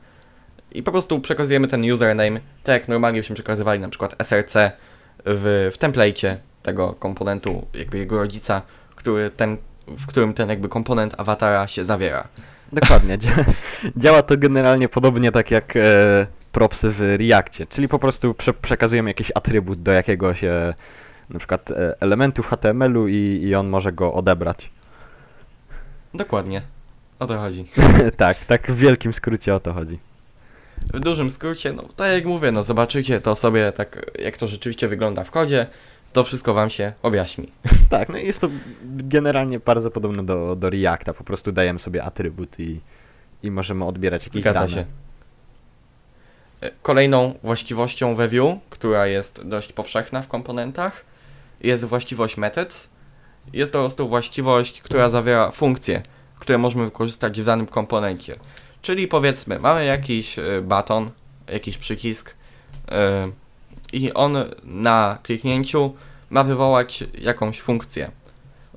[0.74, 4.54] I po prostu przekazujemy ten username, tak jak normalnie byśmy przekazywali na przykład src
[5.24, 8.62] w, w template'cie tego komponentu, jakby jego rodzica,
[8.94, 9.56] który ten,
[9.87, 12.28] w którym ten jakby komponent awatara się zawiera.
[12.72, 13.18] Dokładnie.
[13.18, 13.44] Dzia-
[13.96, 15.80] Działa to generalnie podobnie tak jak e,
[16.52, 20.74] propsy w Reactie, czyli po prostu prze przekazujemy jakiś atrybut do jakiegoś e,
[21.30, 24.70] na przykład e, elementu w HTML-u i, i on może go odebrać.
[26.14, 26.62] Dokładnie.
[27.18, 27.64] O to chodzi.
[28.16, 29.98] tak, tak w wielkim skrócie o to chodzi.
[30.95, 34.88] W dużym skrócie, no tak jak mówię, no zobaczycie to sobie tak, jak to rzeczywiście
[34.88, 35.66] wygląda w kodzie,
[36.12, 37.53] to wszystko wam się objaśni.
[37.90, 38.49] Tak, no jest to
[38.83, 42.81] generalnie bardzo podobne do, do Reacta, po prostu dajemy sobie atrybut i,
[43.42, 44.68] i możemy odbierać jakieś Zgadza dane.
[44.71, 44.85] się.
[46.61, 51.05] E, Kolejną właściwością we Vue, która jest dość powszechna w komponentach,
[51.61, 52.90] jest właściwość methods.
[53.53, 56.03] Jest to po prostu właściwość, która zawiera funkcje,
[56.38, 58.37] które możemy wykorzystać w danym komponencie.
[58.83, 61.11] Czyli powiedzmy, mamy jakiś e, baton,
[61.53, 62.35] jakiś przycisk
[62.90, 63.31] e,
[63.92, 65.95] i on na kliknięciu
[66.31, 68.11] ma wywołać jakąś funkcję.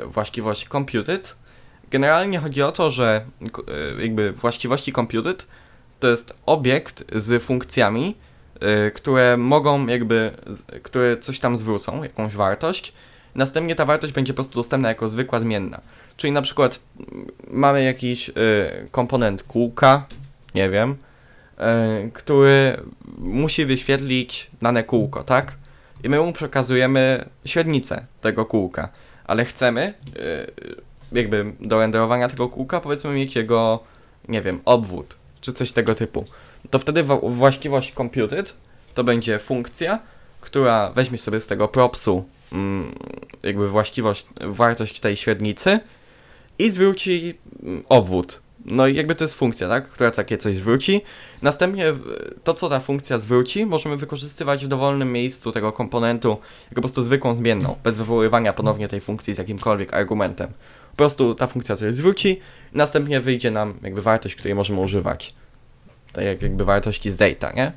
[0.06, 1.36] właściwość computed,
[1.94, 3.26] Generalnie chodzi o to, że
[4.00, 5.48] y, jakby właściwości computed
[6.00, 8.16] to jest obiekt z funkcjami,
[8.88, 10.32] y, które mogą jakby,
[10.84, 12.94] które coś tam zwrócą, jakąś wartość.
[13.36, 15.82] Następnie ta wartość będzie po prostu dostępna jako zwykła zmienna.
[16.18, 16.80] Czyli na przykład
[17.48, 18.34] mamy jakiś y,
[18.92, 20.06] komponent kółka,
[20.56, 20.96] nie wiem,
[22.14, 22.82] który
[23.18, 25.56] musi wyświetlić dane kółko, tak?
[26.04, 28.90] I my mu przekazujemy średnicę tego kółka,
[29.26, 29.94] ale chcemy
[31.14, 33.80] jakby do renderowania tego kółka powiedzmy mieć jego,
[34.28, 36.26] nie wiem, obwód, czy coś tego typu.
[36.70, 38.56] To wtedy właściwość computed
[38.94, 40.00] to będzie funkcja,
[40.42, 42.96] która weźmie sobie z tego propsu mm,
[43.44, 45.80] jakby właściwość, wartość tej średnicy
[46.60, 48.42] i zwróci mm, obwód.
[48.66, 51.02] No i jakby to jest funkcja, tak, która takie coś zwróci.
[51.42, 51.94] Następnie
[52.44, 56.30] to, co ta funkcja zwróci, możemy wykorzystywać w dowolnym miejscu tego komponentu
[56.64, 60.52] jako po prostu zwykłą zmienną, bez wywoływania ponownie tej funkcji z jakimkolwiek argumentem.
[60.94, 62.40] Po prostu ta funkcja coś zwróci,
[62.74, 65.36] następnie wyjdzie nam jakby wartość, której możemy używać.
[66.14, 67.72] Tak jak jakby wartości z data, nie?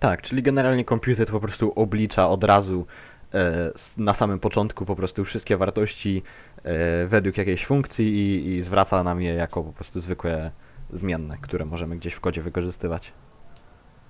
[0.00, 2.86] Tak, czyli generalnie komputer po prostu oblicza od razu
[3.34, 6.22] e, na samym początku po prostu wszystkie wartości
[6.64, 10.50] e, według jakiejś funkcji i, i zwraca nam je jako po prostu zwykłe
[10.92, 13.12] zmienne, które możemy gdzieś w kodzie wykorzystywać.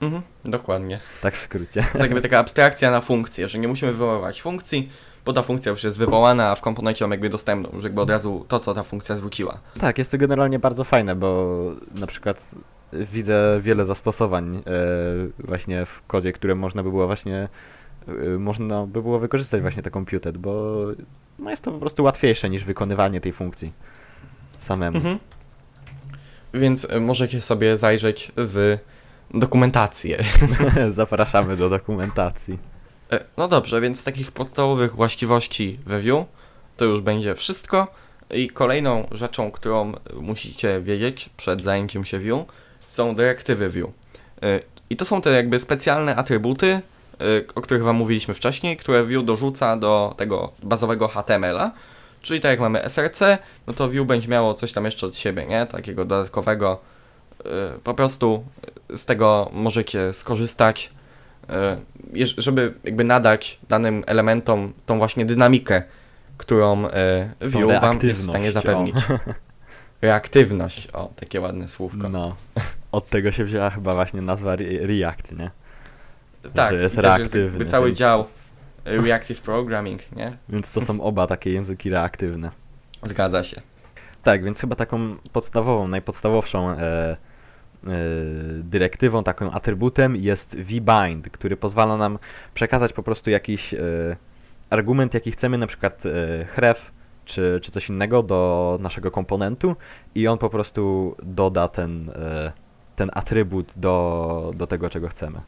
[0.01, 1.01] Mhm, dokładnie.
[1.23, 1.81] Tak w skrócie.
[1.83, 4.91] To jest jakby taka abstrakcja na funkcję, że nie musimy wywoływać funkcji,
[5.27, 8.11] bo ta funkcja już jest wywołana, a w komponencie mamy jakby dostępną, już jakby od
[8.11, 9.61] razu to, co ta funkcja zwróciła.
[9.81, 11.57] Tak, jest to generalnie bardzo fajne, bo
[11.95, 12.51] na przykład
[12.93, 14.61] widzę wiele zastosowań e,
[15.39, 17.49] właśnie w kodzie, które można by było właśnie
[18.09, 20.77] e, można by było wykorzystać właśnie te computed, bo
[21.39, 23.73] no jest to po prostu łatwiejsze niż wykonywanie tej funkcji
[24.59, 24.97] samemu.
[24.97, 25.19] Mhm.
[26.55, 28.79] Więc y, możecie sobie zajrzeć w
[29.35, 30.25] dokumentację.
[30.91, 32.59] Zapraszamy do dokumentacji.
[33.13, 36.27] E, No dobrze, więc z takich podstawowych właściwości we Vue
[36.77, 37.87] to już będzie wszystko.
[38.31, 42.45] I kolejną rzeczą, którą musicie wiedzieć przed zajęciem się Vue
[42.87, 43.93] są dyrektywy Vue.
[44.43, 46.81] E, I to są te jakby specjalne atrybuty, e,
[47.55, 51.71] o których Wam mówiliśmy wcześniej, które Vue dorzuca do tego bazowego HTML-a.
[52.23, 53.21] Czyli tak jak mamy src,
[53.67, 55.67] no to Vue będzie miało coś tam jeszcze od siebie, nie?
[55.67, 56.81] Takiego dodatkowego.
[57.85, 58.45] Po prostu
[58.95, 60.91] z tego możecie skorzystać
[62.39, 65.83] żeby jakby nadać danym elementom tą właśnie dynamikę,
[66.37, 69.01] którą e, Tą Vue wam jest w stanie reaktywność, o.
[69.01, 69.07] zapewnić.
[70.03, 72.09] Reaktywność, o, takie ładne słówko.
[72.09, 72.37] No.
[72.93, 75.51] Od tego się wzięła chyba właśnie nazwa re- React, nie?
[76.55, 77.41] tak, Że jest jest reaktywny.
[77.41, 78.25] jakby cały więc, dział
[78.85, 80.37] e, Reactive Programming, nie?
[80.49, 82.51] Więc to są oba takie języki reaktywne.
[83.03, 83.61] Zgadza się.
[84.23, 87.17] Tak, więc chyba taką podstawową, najpodstawowszą e, e,
[88.59, 92.19] dyrektywą, takim atrybutem jest vbind, który pozwala nam
[92.55, 93.79] przekazać po prostu jakiś e,
[94.71, 96.93] argument, jaki chcemy, na przykład e, href
[97.25, 99.77] czy, czy coś innego do naszego komponentu
[100.15, 102.53] i on po prostu doda ten, e,
[102.97, 105.41] ten atrybut do, do tego, czego chcemy.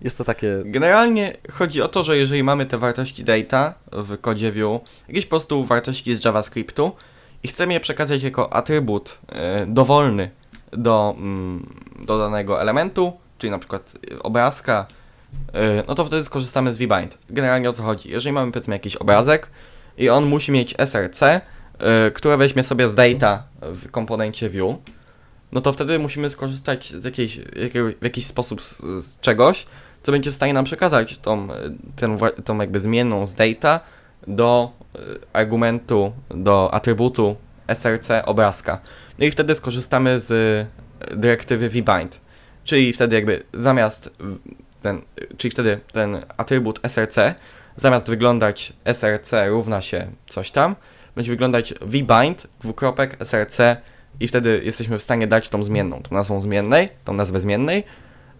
[0.00, 4.52] Jest to takie Generalnie chodzi o to, że jeżeli mamy te wartości data w kodzie
[4.52, 6.92] Vue, jakieś po prostu wartości z JavaScriptu
[7.42, 10.30] i chcemy je przekazać jako atrybut e, dowolny
[10.72, 11.66] do, mm,
[12.06, 14.86] do danego elementu, czyli na przykład obrazka,
[15.52, 17.18] e, no to wtedy skorzystamy z vbind.
[17.30, 18.10] Generalnie o co chodzi?
[18.10, 19.50] Jeżeli mamy powiedzmy jakiś obrazek
[19.98, 21.42] i on musi mieć src, e,
[22.14, 24.78] które weźmie sobie z data w komponencie Vue,
[25.52, 27.40] no to wtedy musimy skorzystać z jakiejś,
[28.00, 29.66] w jakiś sposób z, z czegoś,
[30.02, 31.56] co będzie w stanie nam przekazać tą, e,
[31.96, 33.80] ten, tą jakby zmienną z data
[34.26, 34.72] do
[35.32, 37.36] argumentu, do atrybutu
[37.68, 38.78] src obrazka.
[39.18, 40.32] No i wtedy skorzystamy z
[41.00, 42.20] e, dyrektywy vbind.
[42.64, 44.10] Czyli wtedy jakby zamiast
[44.82, 45.02] ten,
[45.36, 47.16] czyli wtedy ten atrybut src
[47.76, 50.76] zamiast wyglądać src równa się coś tam,
[51.14, 53.60] będzie wyglądać vbind dwukropek src
[54.20, 57.84] i wtedy jesteśmy w stanie dać tą zmienną, tą nazwą zmiennej, tą nazwę zmiennej.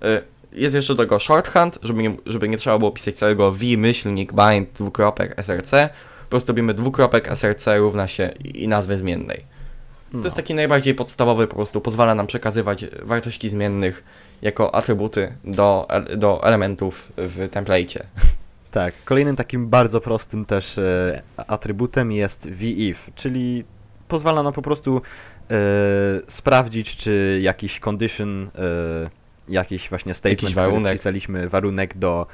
[0.04, 3.76] Y, Jest jeszcze do tego shorthand, żeby nie, żeby nie trzeba było pisać całego v
[3.76, 5.74] myślnik bind dwukropek src.
[6.32, 9.44] Po prostu robimy dwukropek src równa się i nazwę zmiennej.
[10.12, 14.04] To jest taki najbardziej podstawowy, po prostu pozwala nam przekazywać wartości zmiennych
[14.42, 18.00] jako atrybuty do, do elementów w template'cie.
[18.70, 23.64] Tak, kolejnym takim bardzo prostym też e, atrybutem jest vif, czyli
[24.08, 25.02] pozwala nam po prostu
[25.50, 25.54] e,
[26.28, 29.10] sprawdzić, czy jakiś condition, e,
[29.48, 30.92] jakiś właśnie statement, Jakiś który warunek.
[30.92, 32.26] wpisaliśmy, warunek do,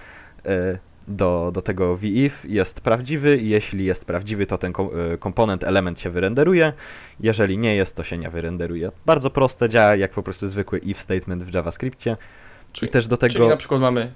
[0.47, 4.73] e, do, do tego vif jest prawdziwy i jeśli jest prawdziwy, to ten
[5.13, 6.73] e, komponent, element się wyrenderuje,
[7.21, 8.91] jeżeli nie jest, to się nie wyrenderuje.
[9.07, 12.17] Bardzo proste, działa jak po prostu zwykły if statement w JavaScriptie
[12.83, 13.33] i też do tego...
[13.33, 14.13] Czyli na przykład mamy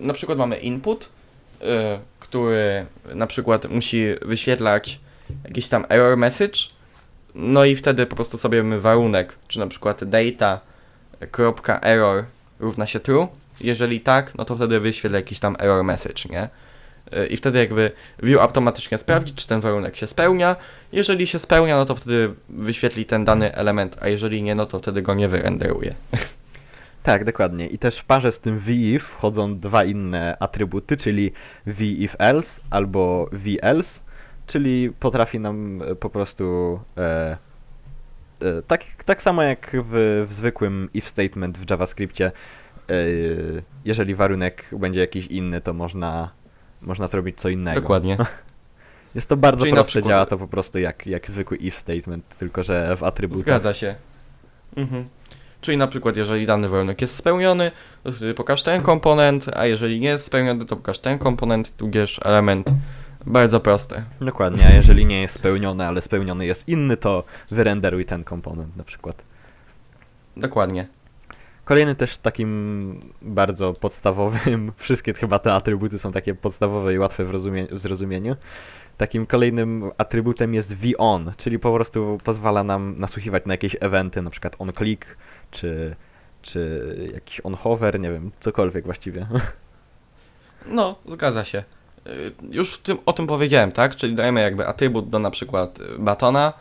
[0.00, 1.10] na przykład mamy input,
[1.62, 1.64] y,
[2.20, 5.00] który na przykład musi wyświetlać
[5.44, 6.58] jakiś tam error message
[7.34, 10.64] No i wtedy po prostu sobie mamy warunek, czy na przykład data.error
[12.60, 13.28] równa się true.
[13.60, 16.48] Jeżeli tak, no to wtedy wyświetla jakiś tam error message, nie?
[17.16, 17.90] Y, I wtedy jakby
[18.22, 20.56] view automatycznie sprawdzi, czy ten warunek się spełnia.
[20.92, 24.78] Jeżeli się spełnia, no to wtedy wyświetli ten dany element, a jeżeli nie, no to
[24.78, 25.94] wtedy go nie wyrenderuje.
[27.02, 27.66] Tak, dokładnie.
[27.66, 31.32] I też w parze z tym VIF wchodzą dwa inne atrybuty, czyli
[31.66, 34.00] VIF else albo VElse,
[34.46, 37.36] czyli potrafi nam e, po prostu e,
[38.42, 42.32] e, tak, tak samo jak w, w zwykłym if statement w JavaScriptie,
[43.84, 46.30] jeżeli warunek będzie jakiś inny, to można,
[46.82, 47.80] można zrobić co innego.
[47.80, 48.16] Dokładnie.
[49.14, 52.38] Jest to bardzo Czyli proste, przykład- działa to po prostu jak, jak zwykły if statement,
[52.38, 53.42] tylko że w atrybutach.
[53.42, 53.94] Zgadza się.
[54.76, 55.08] Mhm.
[55.60, 57.70] Czyli na przykład, jeżeli dany warunek jest spełniony,
[58.04, 62.20] to wtedy pokaż ten komponent, a jeżeli nie jest spełniony, to pokaż ten komponent, tudzież
[62.24, 62.70] element.
[63.26, 64.04] Bardzo proste.
[64.20, 68.84] Dokładnie, a jeżeli nie jest spełniony, ale spełniony jest inny, to wyrenderuj ten komponent na
[68.84, 69.22] przykład.
[70.36, 70.86] Dokładnie.
[71.68, 77.30] Kolejny też takim bardzo podstawowym, wszystkie chyba te atrybuty są takie podstawowe i łatwe w,
[77.30, 78.36] rozumie- w zrozumieniu.
[78.96, 84.30] Takim kolejnym atrybutem jest VON, czyli po prostu pozwala nam nasłuchiwać na jakieś eventy, na
[84.30, 85.06] przykład onClick,
[85.50, 85.96] czy,
[86.42, 89.26] czy jakiś onHover, nie wiem, cokolwiek właściwie.
[90.66, 91.64] No, zgadza się.
[92.06, 93.96] Y, Już tym, o tym powiedziałem, tak?
[93.96, 96.52] Czyli dajemy jakby atrybut do na przykład y, batona,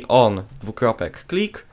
[0.00, 1.66] y, on dwukropek click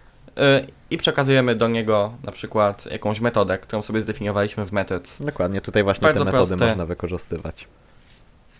[0.89, 5.21] i przekazujemy do niego na przykład jakąś metodę, którą sobie zdefiniowaliśmy w methods.
[5.21, 6.67] Dokładnie, tutaj właśnie Bardzo te metody proste.
[6.67, 7.67] można wykorzystywać.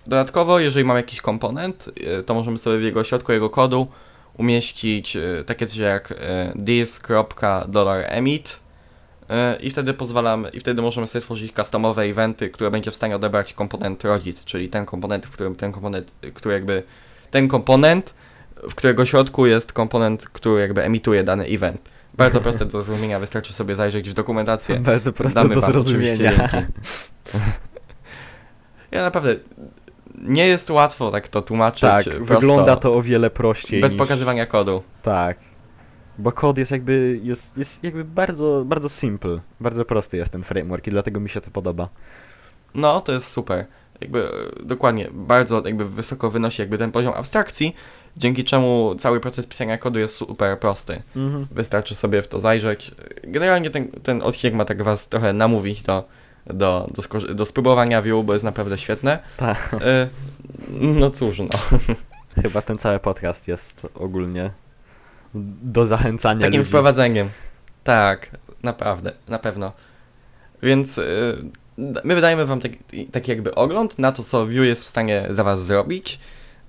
[0.07, 3.87] Dodatkowo, jeżeli mamy jakiś komponent, y, to możemy sobie w jego środku jego kodu
[4.37, 6.15] umieścić y, takie coś jak y,
[9.31, 13.15] y, i wtedy pozwalamy, i wtedy możemy sobie tworzyć customowe eventy, które będzie w stanie
[13.15, 16.83] odebrać komponent rodzic, czyli ten komponent, w którym ten komponent, y, który jakby
[17.31, 18.13] ten komponent,
[18.69, 21.89] w którego środku jest komponent, który jakby emituje dany event.
[22.13, 24.79] Bardzo proste do zrozumienia, wystarczy sobie zajrzeć w dokumentację.
[24.79, 26.49] Bardzo proste Damy do wam zrozumienia.
[28.91, 29.35] Ja naprawdę
[30.17, 31.81] nie jest łatwo tak to tłumaczyć.
[31.81, 33.81] Tak, prosto, wygląda to o wiele prościej.
[33.81, 33.99] bez niż...
[33.99, 34.83] pokazywania kodu.
[35.01, 35.37] Tak.
[36.17, 39.39] Bo kod jest jakby, jest, jest jakby bardzo, bardzo simple.
[39.59, 41.89] Bardzo prosty jest ten framework i dlatego mi się to podoba.
[42.75, 43.65] No, to jest super.
[44.01, 44.29] Jakby
[44.63, 47.75] dokładnie, bardzo jakby wysoko wynosi jakby ten poziom abstrakcji,
[48.17, 51.01] dzięki czemu cały proces pisania kodu jest super prosty.
[51.15, 51.47] Mhm.
[51.51, 52.91] Wystarczy sobie w to zajrzeć.
[53.23, 56.03] Generalnie ten, ten odcinek ma tak was trochę namówić do,
[56.47, 59.19] do, do, do spróbowania Vue, bo jest naprawdę świetne.
[59.37, 59.75] Tak.
[59.81, 60.07] E,
[60.79, 61.47] No cóż, no.
[62.43, 64.51] Chyba ten cały podcast jest ogólnie
[65.63, 66.67] do zachęcania Takim ludzi.
[66.67, 67.29] wprowadzeniem.
[67.83, 68.29] Tak,
[68.63, 69.71] naprawdę, na pewno.
[70.63, 71.37] Więc y,
[72.03, 75.43] my wydajemy wam taki, taki jakby ogląd na to, co Vue jest w stanie za
[75.43, 76.19] was zrobić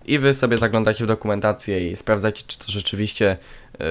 [0.05, 3.37] i wy sobie zaglądacie w dokumentację i sprawdzacie, czy to rzeczywiście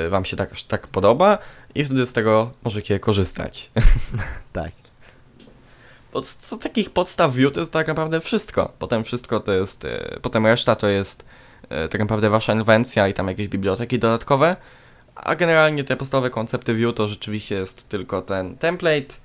[0.06, 1.38] y, wam się tak, tak podoba
[1.76, 3.70] i wtedy z tego możecie korzystać.
[4.54, 4.72] Tak.
[6.14, 8.74] Bo z, z takich podstaw Vue to jest tak naprawdę wszystko.
[8.80, 11.26] Potem wszystko to jest, y, potem reszta to jest
[11.86, 14.56] y, tak naprawdę wasza inwencja i tam jakieś biblioteki dodatkowe.
[15.16, 19.16] A generalnie te podstawowe koncepty Vue to rzeczywiście jest tylko ten template,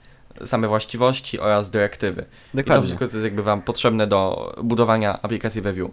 [0.44, 2.22] same właściwości oraz dyrektywy.
[2.22, 2.82] I to Dokładnie.
[2.82, 5.90] wszystko co jest jakby wam potrzebne do budowania aplikacji we Vue.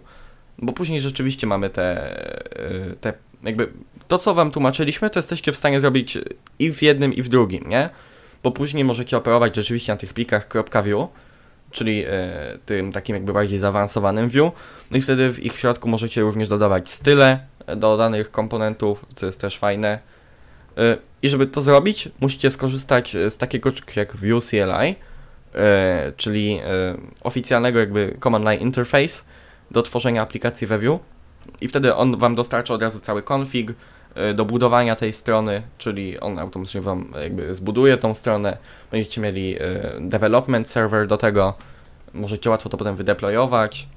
[0.58, 2.16] Bo później rzeczywiście mamy te,
[2.92, 3.68] y, te jakby
[4.08, 6.18] to co wam tłumaczyliśmy, to jesteście w stanie zrobić
[6.58, 7.88] i w jednym i w drugim, nie?
[8.42, 10.48] Bo później możecie operować rzeczywiście na tych plikach
[10.84, 11.08] .vue,
[11.70, 14.52] czyli e, tym takim jakby bardziej zaawansowanym view.
[14.90, 17.38] No i wtedy w ich środku możecie również dodawać style
[17.76, 19.98] do danych komponentów, co jest też fajne.
[20.78, 24.94] E, I żeby to zrobić, musicie skorzystać z takiego jak Vue CLI,
[25.54, 29.24] e, czyli e, oficjalnego jakby command line interface
[29.70, 30.98] do tworzenia aplikacji we Vue.
[31.60, 33.72] I wtedy on wam dostarcza od razu cały config
[34.14, 38.56] e, do budowania tej strony, czyli on automatycznie wam jakby zbuduje tą stronę.
[38.90, 39.60] Będziecie mieli e,
[40.00, 41.54] development server do tego,
[42.14, 43.88] możecie łatwo to potem wydeployować.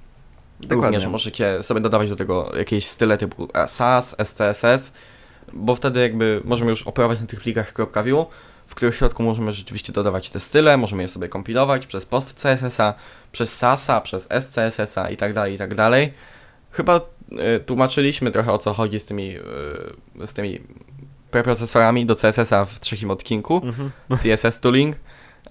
[0.59, 0.97] Dokładnie.
[0.97, 4.93] Również możecie sobie dodawać do tego jakieś style typu SAS, SCSS,
[5.53, 8.25] bo wtedy jakby możemy już operować na tych plikach .vue,
[8.69, 12.93] w których środku możemy rzeczywiście dodawać te style, możemy je sobie kompilować przez post CSS-a,
[13.31, 16.13] przez SAS-a, przez SCSS-a i tak dalej, i tak dalej.
[16.71, 17.01] Chyba
[17.57, 19.35] y, tłumaczyliśmy trochę o co chodzi z tymi,
[20.21, 20.61] y, z tymi
[21.31, 23.91] preprocesorami do CSS-a w trzecim odcinku, Mhm.
[24.23, 24.95] CSS tooling,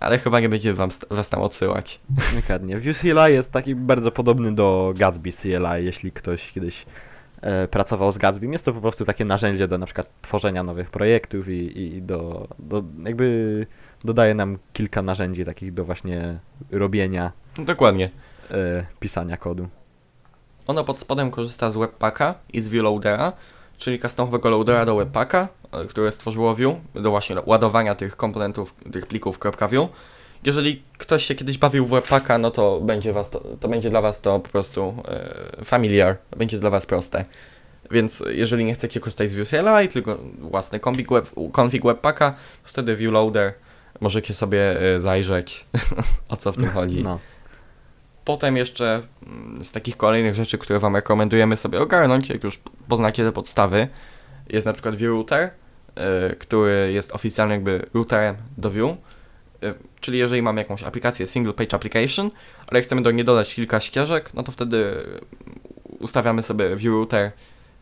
[0.00, 2.00] ale chyba nie będzie wam was tam odsyłać.
[2.36, 2.78] Dokładnie.
[2.78, 6.86] Vue CLI jest taki bardzo podobny do Gatsby CLI, jeśli ktoś kiedyś
[7.70, 8.46] pracował z Gatsby.
[8.46, 12.48] Jest to po prostu takie narzędzie do na przykład tworzenia nowych projektów i, i do,
[12.58, 13.66] do jakby
[14.04, 16.38] dodaje nam kilka narzędzi takich do właśnie
[16.70, 18.10] robienia, Dokładnie.
[18.50, 19.68] e, pisania kodu.
[20.66, 23.32] Ono pod spodem korzysta z Webpacka i z ViewLoadera,
[23.78, 29.06] czyli customowego loadera do webpacka, e, które stworzyło Vue, do właśnie ładowania tych komponentów, tych
[29.06, 29.38] plików
[29.70, 29.88] .vue.
[30.44, 34.00] Jeżeli ktoś się kiedyś bawił w webpacka, no to będzie, was to, to będzie dla
[34.00, 37.24] Was to po prostu e, familiar, będzie dla Was proste.
[37.90, 42.68] Więc jeżeli nie chcecie korzystać z Vue CLI, tylko własny config, web, config webpacka, to
[42.68, 43.52] wtedy Vue Loader
[44.00, 45.66] możecie sobie e, zajrzeć,
[46.28, 47.02] o co w tym chodzi.
[47.02, 47.18] No.
[48.24, 53.24] Potem jeszcze mm, z takich kolejnych rzeczy, które Wam rekomendujemy sobie ogarnąć, jak już poznacie
[53.24, 53.88] te podstawy,
[54.48, 55.50] jest na przykład Vue Router,
[56.30, 58.96] y, który jest oficjalnie jakby routerem do Vue.
[59.64, 62.30] Y, czyli jeżeli mamy jakąś aplikację single page application,
[62.66, 64.94] ale chcemy do niej dodać kilka ścieżek, no to wtedy
[65.98, 67.32] ustawiamy sobie Vue Router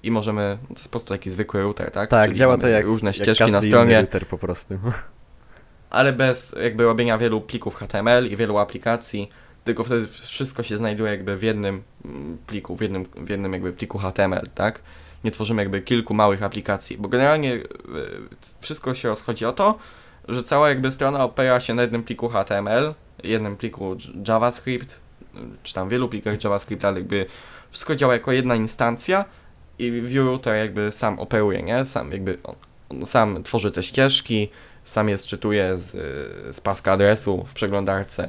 [0.02, 2.10] i możemy, to jest po prostu taki zwykły router, tak?
[2.10, 4.74] Tak, Czyli działa to jak różne jak ścieżki każdy na stronie, router po prostu.
[5.90, 9.28] ale bez jakby robienia wielu plików HTML i wielu aplikacji,
[9.64, 13.72] tylko wtedy wszystko się znajduje jakby w jednym mm, pliku, w jednym, w jednym jakby
[13.72, 14.82] pliku HTML, tak?
[15.24, 17.64] Nie tworzymy jakby kilku małych aplikacji, bo generalnie y,
[18.60, 19.78] wszystko się rozchodzi o to,
[20.28, 23.96] że cała jakby strona opiera się na jednym pliku HTML, jednym pliku
[24.28, 25.00] JavaScript,
[25.62, 27.26] czy tam wielu plikach JavaScript, ale jakby
[27.70, 29.24] wszystko działa jako jedna instancja
[29.78, 31.84] i Vue Router jakby sam operuje, nie?
[31.84, 34.48] Sam jakby on, sam tworzy te ścieżki,
[34.84, 35.92] sam je sczytuje z,
[36.56, 38.28] z paska adresu w przeglądarce.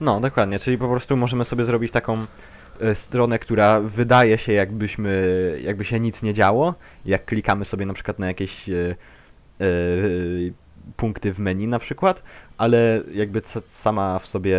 [0.00, 2.26] No, dokładnie, czyli po prostu możemy sobie zrobić taką
[2.80, 6.74] e, stronę, która wydaje się jakbyśmy, jakby się nic nie działo,
[7.04, 8.74] jak klikamy sobie na przykład na jakieś e,
[9.60, 9.66] e,
[10.96, 12.22] punkty w menu na przykład,
[12.58, 14.58] ale jakby sama w sobie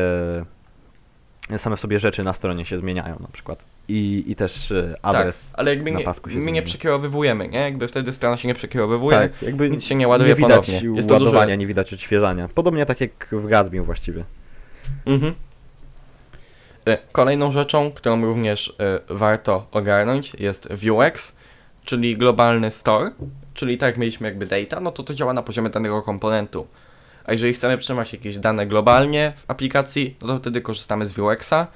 [1.57, 3.65] same w sobie rzeczy na stronie się zmieniają na przykład.
[3.87, 5.49] I, i też e, adres.
[5.49, 7.59] Tak, ale jakby na nie, pasku się my nie przekierowywujemy, nie?
[7.59, 10.95] Jakby wtedy strona się nie przekierowywuje, Tak, jakby nic się nie ładuje nie widać ponownie.
[10.95, 11.57] Jest to ładowania, duże...
[11.57, 12.49] nie widać odświeżania.
[12.55, 14.23] Podobnie tak jak w Gatsby właściwie.
[15.05, 15.33] Mhm.
[16.85, 21.37] E, Kolejną rzeczą, którą również e, warto ogarnąć jest Vuex,
[21.87, 23.11] czyli globalny store,
[23.53, 26.67] czyli tak jak mieliśmy jakby data, no to to działa na poziomie danego komponentu.
[27.25, 31.67] A jeżeli chcemy trzymać jakieś dane globalnie w aplikacji, no to wtedy korzystamy z Vuexa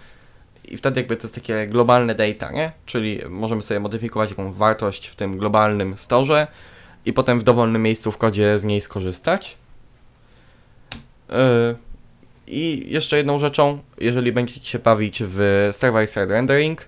[0.66, 2.72] i wtedy jakby to jest takie globalne data, nie?
[2.86, 6.48] Czyli możemy sobie modyfikować jakąś wartość w tym globalnym storze
[7.06, 9.58] i potem w dowolnym miejscu w kodzie z niej skorzystać.
[11.30, 11.36] Yy,
[12.48, 16.88] I jeszcze jedną rzeczą, jeżeli będziecie się bawić w server-side rendering,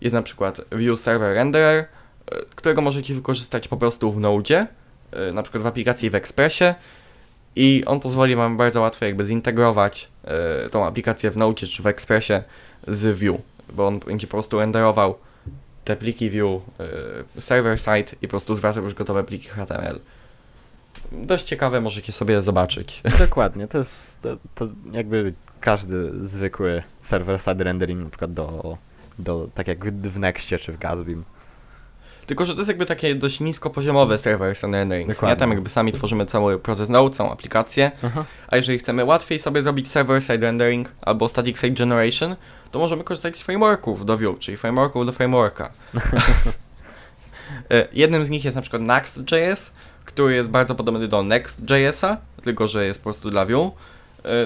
[0.00, 1.86] jest na przykład View Server Renderer,
[2.56, 4.66] którego możecie wykorzystać po prostu w Node,
[5.12, 6.64] yy, na przykład w aplikacji w Expressie
[7.56, 11.86] i on pozwoli Wam bardzo łatwo jakby zintegrować yy, tą aplikację w Node czy w
[11.86, 12.42] Expressie
[12.88, 13.40] z Vue,
[13.72, 15.14] bo on będzie po prostu renderował
[15.84, 16.60] te pliki yy,
[17.38, 20.00] server-side i po prostu zwracał już gotowe pliki HTML.
[21.12, 23.02] Dość ciekawe, możecie sobie zobaczyć.
[23.18, 28.78] Dokładnie, to jest to, to jakby każdy zwykły server-side rendering, na przykład do,
[29.18, 31.16] do tak jak w Nextie czy w Gatsby.
[32.32, 35.08] Tylko, że to jest jakby takie dość niskopoziomowe server side rendering.
[35.08, 35.14] Nie?
[35.14, 35.36] Dokładnie.
[35.36, 38.24] Tam jakby sami tworzymy cały proces node, całą aplikację, Aha.
[38.48, 42.36] a jeżeli chcemy łatwiej sobie zrobić server side rendering albo static site generation,
[42.70, 45.72] to możemy korzystać z frameworków do Vue, czyli frameworków do frameworka.
[47.70, 49.74] E, Jednym z nich jest na przykład Next.js,
[50.04, 53.70] który jest bardzo podobny do Next.jsa, tylko że jest po prostu dla Vue.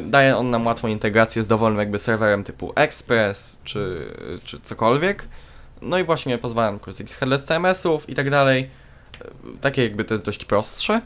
[0.02, 4.06] Daje on nam łatwą integrację z dowolnym jakby serwerem typu Express czy,
[4.44, 5.28] czy cokolwiek.
[5.86, 8.70] No i właśnie pozwala nam korzystać z headless CMS-ów i tak dalej.
[9.60, 11.00] Takie jakby to jest dość prostsze.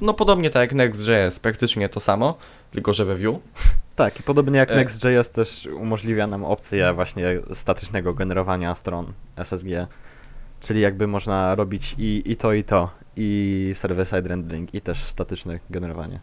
[0.00, 2.38] No podobnie tak jak Next.js, praktycznie to samo,
[2.70, 3.40] tylko że we Vue.
[3.96, 4.74] Tak, i podobnie jak E.
[4.74, 9.66] Next.js też umożliwia nam opcję właśnie statycznego generowania stron SSG.
[10.60, 12.90] Czyli jakby można robić i, i to, i to.
[13.16, 16.20] I server-side rendering, i też statyczne generowanie.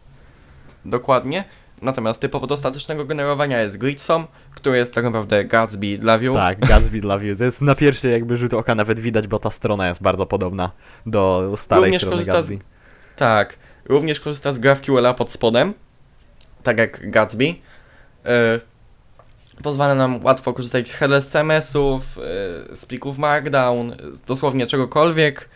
[0.85, 1.43] Dokładnie.
[1.81, 6.33] Natomiast typowo do statycznego generowania jest Gridsom, który jest tak naprawdę Gatsby dla Vue.
[6.33, 7.35] Tak, Gatsby dla Vue.
[7.35, 10.71] To jest na pierwszy jakby rzut oka nawet widać, bo ta strona jest bardzo podobna
[11.05, 12.65] do starej Również strony korzysta z- Gatsby.
[13.15, 15.73] Tak, również korzysta z GraphQL pod spodem,
[16.63, 17.45] tak jak Gatsby.
[17.45, 17.55] Yy,
[19.63, 22.03] pozwala nam łatwo korzystać z headless CMS-ów,
[22.69, 25.49] yy, z plików Markdown, z dosłownie czegokolwiek.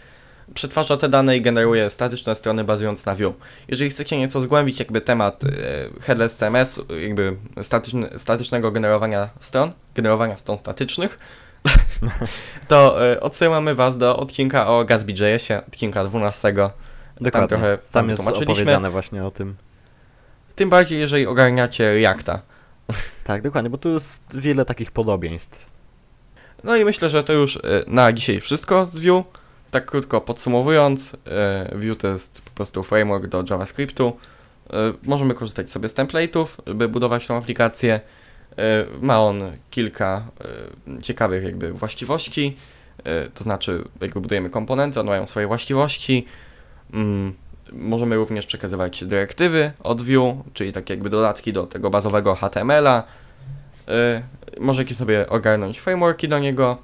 [0.53, 3.33] Przetwarza te dane i generuje statyczne strony bazując na Vue.
[3.67, 5.51] Jeżeli chcecie nieco zgłębić jakby temat yy,
[6.01, 11.19] headless CMS, jakby statyczny, statycznego generowania stron, generowania stron statycznych,
[12.67, 16.53] to yy, odsyłamy Was do odcinka o Gatsby.jsie, odcinka 12.
[17.21, 17.47] Dokładnie.
[17.47, 19.55] trochę Tam tam jest opowiedziane właśnie o tym.
[20.55, 22.41] Tym bardziej, jeżeli ogarniacie Reacta.
[23.23, 25.65] Tak, dokładnie, bo tu jest wiele takich podobieństw.
[26.63, 29.23] No i myślę, że to już e, na dzisiaj wszystko z Vue.
[29.73, 34.17] Tak krótko podsumowując, e, Vue to jest po prostu framework do JavaScriptu.
[34.69, 37.99] E, Możemy korzystać sobie z template'ów, by budować tą aplikację.
[38.57, 40.25] E, Ma on kilka
[41.01, 42.57] ciekawych jakby właściwości.
[43.33, 46.25] to znaczy jakby budujemy komponenty, one mają swoje właściwości.
[46.93, 47.33] Mm,
[47.71, 53.03] możemy również przekazywać dyrektywy od Vue, czyli takie jakby dodatki do tego bazowego HTML-a.
[54.59, 56.77] Możecie sobie ogarnąć frameworki do niego,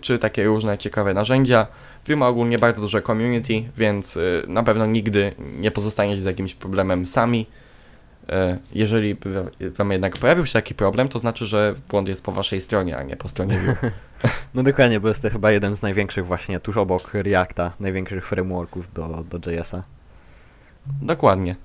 [0.00, 1.66] czy takie różne ciekawe narzędzia.
[2.08, 6.54] Vue ma ogólnie bardzo duże community, więc y, na pewno nigdy nie pozostaniecie z jakimś
[6.54, 7.46] problemem sami.
[8.28, 9.16] E, Jeżeli
[9.60, 13.02] wam jednak pojawił się taki problem, to znaczy, że błąd jest po waszej stronie, a
[13.02, 13.90] nie po stronie Vue.
[14.54, 18.92] No dokładnie, bo jest to chyba jeden z największych właśnie, tuż obok Reacta, największych frameworków
[18.92, 19.82] do, do JS-a.
[21.02, 21.56] Dokładnie.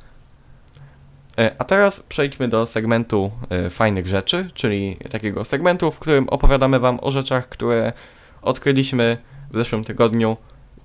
[1.37, 6.79] E, A teraz przejdźmy do segmentu e, fajnych rzeczy, czyli takiego segmentu, w którym opowiadamy
[6.79, 7.93] Wam o rzeczach, które
[8.41, 9.17] odkryliśmy
[9.51, 10.37] w zeszłym tygodniu,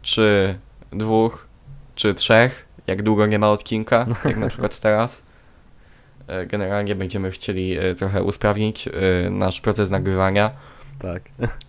[0.02, 0.58] czy
[0.92, 1.46] dwóch,
[1.94, 5.22] czy trzech, jak długo nie ma odcinka, jak na przykład teraz.
[6.26, 8.90] E, Generalnie będziemy chcieli e, trochę usprawnić e,
[9.30, 10.50] nasz proces nagrywania
[10.98, 11.22] Tak.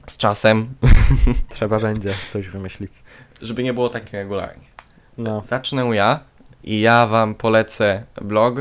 [0.07, 0.67] z czasem,
[1.55, 2.91] Trzeba będzie coś wymyślić.
[3.41, 4.65] żeby nie było tak regularnie.
[5.17, 6.19] No, Zacznę ja
[6.63, 8.55] i ja wam polecę blog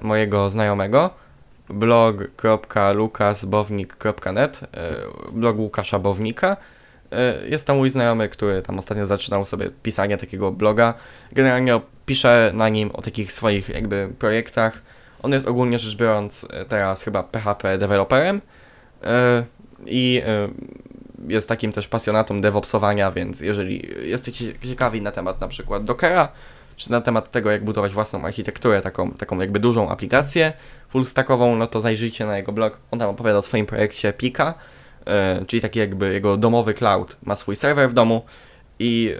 [0.00, 1.10] mojego znajomego
[1.68, 4.60] blog.lukasbownik.net
[5.32, 6.56] blog Łukasza Bownika
[7.48, 10.94] jest to mój znajomy, który tam ostatnio zaczynał sobie pisanie takiego bloga.
[11.32, 14.82] Generalnie pisze na nim o takich swoich jakby projektach.
[15.22, 18.40] On jest ogólnie rzecz biorąc e, teraz chyba PHP deweloperem
[19.04, 19.44] e,
[19.86, 20.48] i e,
[21.28, 26.28] jest takim też pasjonatą DevOpsowania, więc jeżeli jesteście ciekawi na temat na przykład Dockera,
[26.76, 30.52] czy na temat tego, jak budować własną architekturę, taką, taką jakby dużą aplikację
[30.88, 32.78] full stackową, no to zajrzyjcie na jego blog.
[32.90, 34.79] On tam opowiada o swoim projekcie Pika, e,
[35.46, 37.16] czyli taki jakby jego domowy cloud.
[37.22, 38.22] Ma swój serwer w domu
[38.78, 39.14] i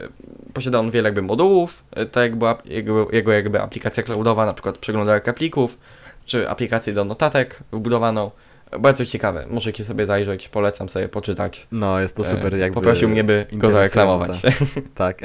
[0.54, 4.54] posiada on wiele jakby modułów, e, tak jak była jego, jego jakby aplikacja cloudowa, na
[4.54, 5.78] przykład przeglądarka plików,
[6.26, 8.30] czy aplikację do notatek wbudowaną.
[8.78, 11.66] Bardzo ciekawe, możecie sobie zajrzeć, polecam sobie poczytać.
[11.72, 12.74] no jest to super E, jakby...
[12.74, 14.30] Poprosił mnie, by go zareklamować.
[14.94, 15.22] Tak.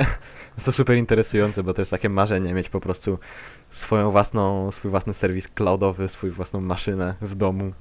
[0.55, 3.19] Jest to super interesujące, bo to jest takie marzenie mieć po prostu
[3.69, 7.73] swoją własną, swój własny serwis cloudowy, swój własną maszynę w domu.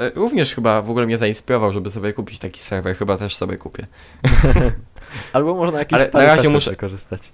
[0.00, 3.56] E, Również chyba w ogóle mnie zainspirował, żeby sobie kupić taki serwer, chyba też sobie
[3.56, 3.86] kupię.
[5.32, 7.32] Albo można jakiś Ale stary na razie muszę- wykorzystać.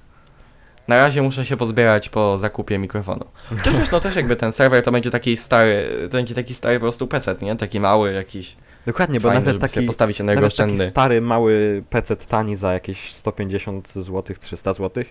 [0.88, 3.24] Na razie muszę się pozbierać po zakupie mikrofonu.
[3.48, 6.76] Chociaż wiesz, no też jakby ten serwer to będzie taki stary, to będzie taki stary
[6.76, 7.56] po prostu PC, nie?
[7.56, 8.56] Taki mały jakiś,
[8.86, 12.72] Dokładnie, bo fajny, nawet żeby sobie taki, postawić nawet taki stary, mały PC tani za
[12.72, 15.04] jakieś 150 zł, 300 zł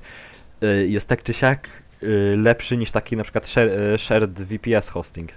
[0.88, 1.68] jest tak czy siak
[2.04, 3.46] y, lepszy niż taki na przykład
[3.96, 5.30] y, shared VPS hosting.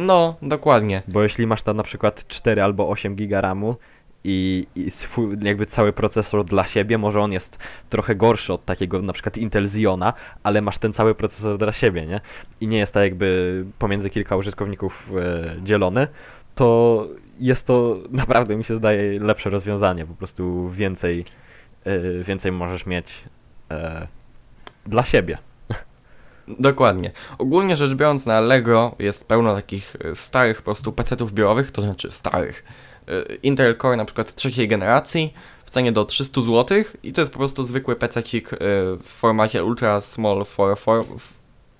[0.00, 1.02] No, dokładnie.
[1.08, 3.76] Bo jeśli masz tam na przykład 4 albo 8 giga RAMu
[4.24, 9.02] i, i swój, jakby cały procesor dla siebie, może on jest trochę gorszy od takiego
[9.02, 12.20] na przykład Intel Xeona, ale masz ten cały procesor dla siebie, nie?
[12.60, 16.08] I nie jest tak jakby pomiędzy kilka użytkowników e, dzielony,
[16.54, 17.08] to
[17.40, 21.24] jest to naprawdę mi się zdaje lepsze rozwiązanie, po prostu więcej,
[21.84, 23.24] e, więcej możesz mieć
[23.70, 24.06] e,
[24.86, 25.38] dla siebie.
[26.58, 27.10] Dokładnie.
[27.38, 31.82] Ogólnie rzecz biorąc na Allegro jest pełno takich e, starych po prostu PC-ów biurowych, to
[31.82, 32.64] znaczy starych.
[33.08, 35.34] E, Intel Core na przykład trzeciej generacji
[35.64, 38.56] w cenie do 300 zł i to jest po prostu zwykły PC-cik e,
[38.96, 41.04] w formacie ultra small for, for,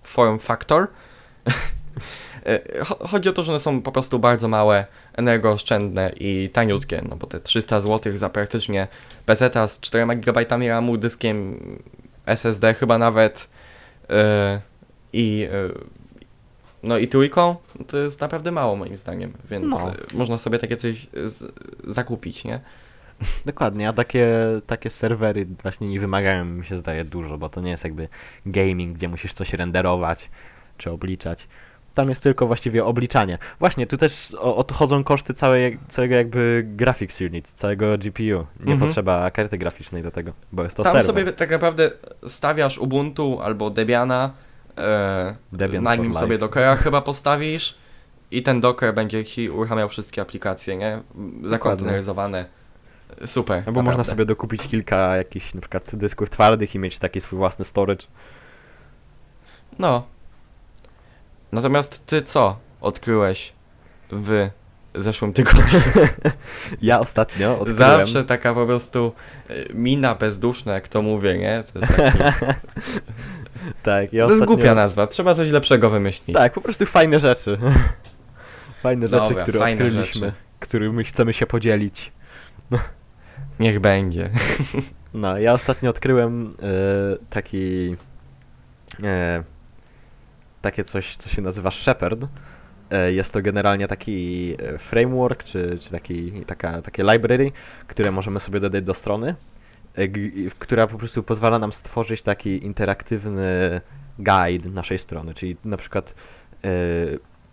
[0.03, 0.87] form factor.
[2.85, 7.17] Cho- Chodzi o to, że one są po prostu bardzo małe, energooszczędne i taniutkie, no
[7.17, 8.89] bo te 300 zł za praktycznie
[9.27, 11.59] PC z 4 GB RAMu, dyskiem
[12.27, 13.50] SSD chyba nawet
[15.13, 15.69] i e,
[16.83, 17.57] no i trójką
[17.87, 19.91] to jest naprawdę mało moim zdaniem, więc No.
[19.93, 21.07] e, można sobie takie coś
[21.85, 22.61] zakupić, nie?
[23.47, 24.29] Dokładnie, a takie,
[24.67, 28.09] takie serwery właśnie nie wymagają, mi się zdaje, dużo, bo to nie jest jakby
[28.47, 30.31] gaming, gdzie musisz coś renderować
[30.79, 31.49] czy obliczać.
[31.95, 33.39] Tam jest tylko właściwie obliczanie.
[33.59, 38.23] Właśnie, tu też odchodzą koszty całej, całego jakby graphics unit, całego GPU.
[38.61, 38.79] Nie Mhm.
[38.81, 41.07] potrzeba karty graficznej do tego, bo jest to Tam serwer.
[41.07, 41.91] sobie tak naprawdę
[42.27, 44.31] stawiasz Ubuntu albo Debiana,
[44.79, 47.75] e, Debian na nim sobie Dockera chyba postawisz
[48.31, 51.01] i ten Docker będzie ci uruchamiał wszystkie aplikacje, nie?
[51.43, 52.45] Zakonteneryzowane.
[53.25, 53.57] Super.
[53.59, 54.11] Albo można naprawdę.
[54.11, 58.07] sobie dokupić kilka jakichś na przykład dysków twardych i mieć taki swój własny storage.
[59.79, 60.07] No.
[61.53, 63.53] Natomiast ty co odkryłeś
[64.13, 64.51] w
[64.95, 65.81] zeszłym tygodniu?
[66.83, 67.77] Ja ostatnio odkryłem...
[67.77, 69.13] Zawsze taka po prostu
[69.49, 71.65] e, mina bezduszna, jak to mówię, nie?
[71.73, 72.19] To jest, taki,
[73.83, 74.47] tak, ja to jest ostatnio...
[74.47, 76.37] głupia nazwa, trzeba coś lepszego wymyślić.
[76.37, 77.59] Tak, po prostu fajne rzeczy.
[78.83, 80.33] fajne rzeczy, Dobra, które fajne odkryliśmy, rzeczy.
[80.61, 82.13] którymi chcemy się podzielić.
[83.61, 84.31] Niech będzie.
[85.15, 87.97] No, ja ostatnio odkryłem e, taki...
[89.03, 89.43] E,
[90.63, 92.27] takie coś, co się nazywa Shepherd.
[92.91, 97.53] E, Jest to generalnie taki e, framework, czy, czy taki, taka, takie library,
[97.87, 99.35] które możemy sobie dodać do strony,
[99.95, 100.09] e,
[100.59, 103.81] która po prostu pozwala nam stworzyć taki interaktywny
[104.19, 106.15] guide naszej strony, czyli na przykład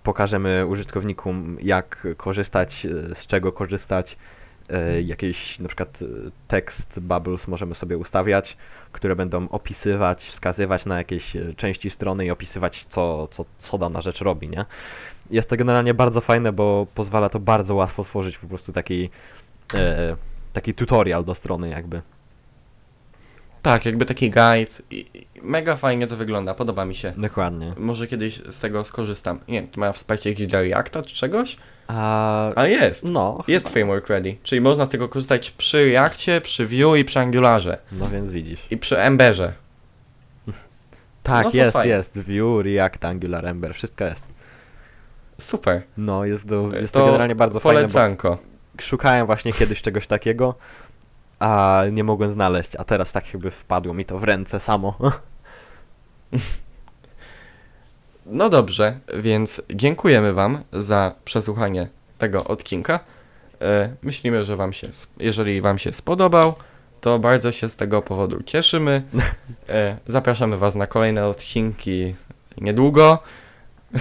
[0.04, 4.18] pokażemy użytkownikom, jak korzystać, z czego korzystać,
[4.70, 6.06] e, jakieś na przykład e,
[6.48, 8.58] tekst bubbles możemy sobie ustawiać,
[8.92, 14.02] które będą opisywać, wskazywać na jakieś e, części strony i opisywać, co, co, co dana
[14.02, 14.66] rzecz robi, nie?
[15.32, 19.10] Jest to generalnie bardzo fajne, bo pozwala to bardzo łatwo tworzyć po prostu taki,
[20.54, 22.02] taki tutorial do strony jakby.
[23.62, 24.72] Tak, jakby taki guide.
[24.92, 25.06] I,
[25.42, 27.14] mega fajnie to wygląda, podoba mi się.
[27.18, 27.74] Dokładnie.
[27.78, 29.40] Może kiedyś z tego skorzystam.
[29.48, 31.58] Nie wiem, to ma wsparcie jakieś dla Reacta czy czegoś?
[31.88, 33.04] A, A jest.
[33.10, 37.20] no, Jest framework ready, czyli można z tego korzystać przy Reactie, przy Vue i przy
[37.20, 37.78] Angularze.
[37.92, 38.60] no więc widzisz.
[38.72, 39.54] I przy Emberze.
[41.24, 41.94] Tak, No jest, fajnie.
[41.94, 42.20] jest.
[42.20, 44.24] Vue, React, Angular, Ember, wszystko jest.
[45.38, 45.82] Super.
[45.98, 48.38] No, jest to, jest to, To generalnie bardzo fajne, bo Polecanko.
[48.82, 50.56] szukałem właśnie kiedyś czegoś takiego,
[51.40, 54.98] a nie mogłem znaleźć, a teraz tak jakby wpadło mi to w ręce samo.
[58.26, 63.00] No dobrze, więc dziękujemy Wam za przesłuchanie tego odcinka.
[63.62, 66.56] E, myślimy, że Wam się, jeżeli Wam się spodobał,
[67.02, 69.04] to bardzo się z tego powodu cieszymy.
[69.70, 72.16] E, zapraszamy Was na kolejne odcinki
[72.58, 73.20] niedługo.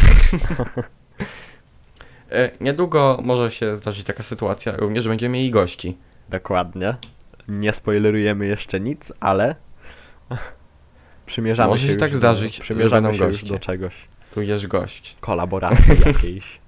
[2.31, 5.97] e, niedługo może się zdarzyć taka sytuacja, również że będziemy mieli gości.
[6.29, 6.97] Dokładnie.
[7.49, 9.55] Nie spoilerujemy jeszcze nic, ale
[11.27, 13.47] przymierzamy Może się się już tak do, zdarzyć, przymierzamy się już goście.
[13.49, 13.95] do czegoś.
[14.35, 15.17] Tu jest gość.
[15.21, 16.61] Kolaboracji jakiejś.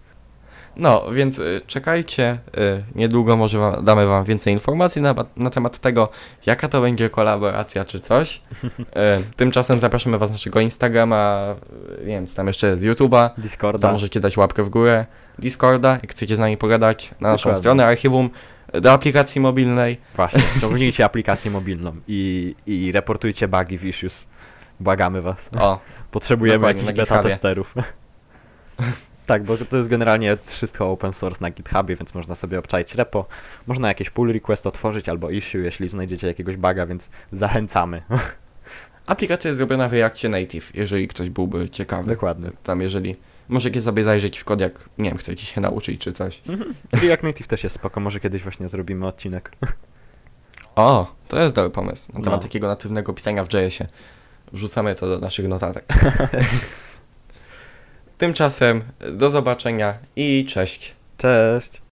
[0.76, 2.38] No, więc y, czekajcie.
[2.58, 6.08] y, Niedługo może wam, damy Wam więcej informacji na, na temat tego,
[6.46, 8.42] jaka to będzie kolaboracja czy coś.
[8.68, 11.44] Y, Tymczasem zapraszamy Was na naszego Instagrama,
[12.00, 13.30] nie wiem, tam jeszcze jest, YouTube'a.
[13.38, 13.82] Discorda.
[13.88, 15.06] Tam możecie dać łapkę w górę.
[15.38, 17.58] Discorda, jak chcecie z nami pogadać, na naszą Dokładnie.
[17.60, 18.30] stronę archiwum
[18.72, 20.00] do aplikacji mobilnej.
[20.16, 24.28] Właśnie, ściągnijcie aplikację mobilną i, i reportujcie bugi w issues.
[24.80, 25.50] Błagamy was.
[25.58, 27.74] O, Potrzebujemy jakichś beta testerów.
[29.26, 33.26] tak, bo to jest generalnie wszystko open source na GitHubie, więc można sobie obczaić repo.
[33.66, 38.02] Można jakieś pull request otworzyć albo issue, jeśli znajdziecie jakiegoś buga, więc zachęcamy.
[39.06, 42.08] aplikacja jest zrobiona w Reactie Native, jeżeli ktoś byłby ciekawy.
[42.08, 42.50] Dokładnie.
[42.62, 43.16] Tam jeżeli,
[43.48, 46.42] możecie sobie zajrzeć w kod, jak, nie wiem, chcecie się nauczyć czy coś.
[46.92, 49.52] React Native też jest spoko, może kiedyś właśnie zrobimy odcinek.
[50.76, 52.12] O, to jest dobry pomysł.
[52.12, 52.42] Na temat No.
[52.42, 53.88] takiego natywnego pisania w JS-ie.
[54.52, 55.84] Wrzucamy to do naszych notatek.
[58.18, 58.82] Tymczasem
[59.12, 60.94] do zobaczenia i cześć.
[61.18, 61.82] Cześć!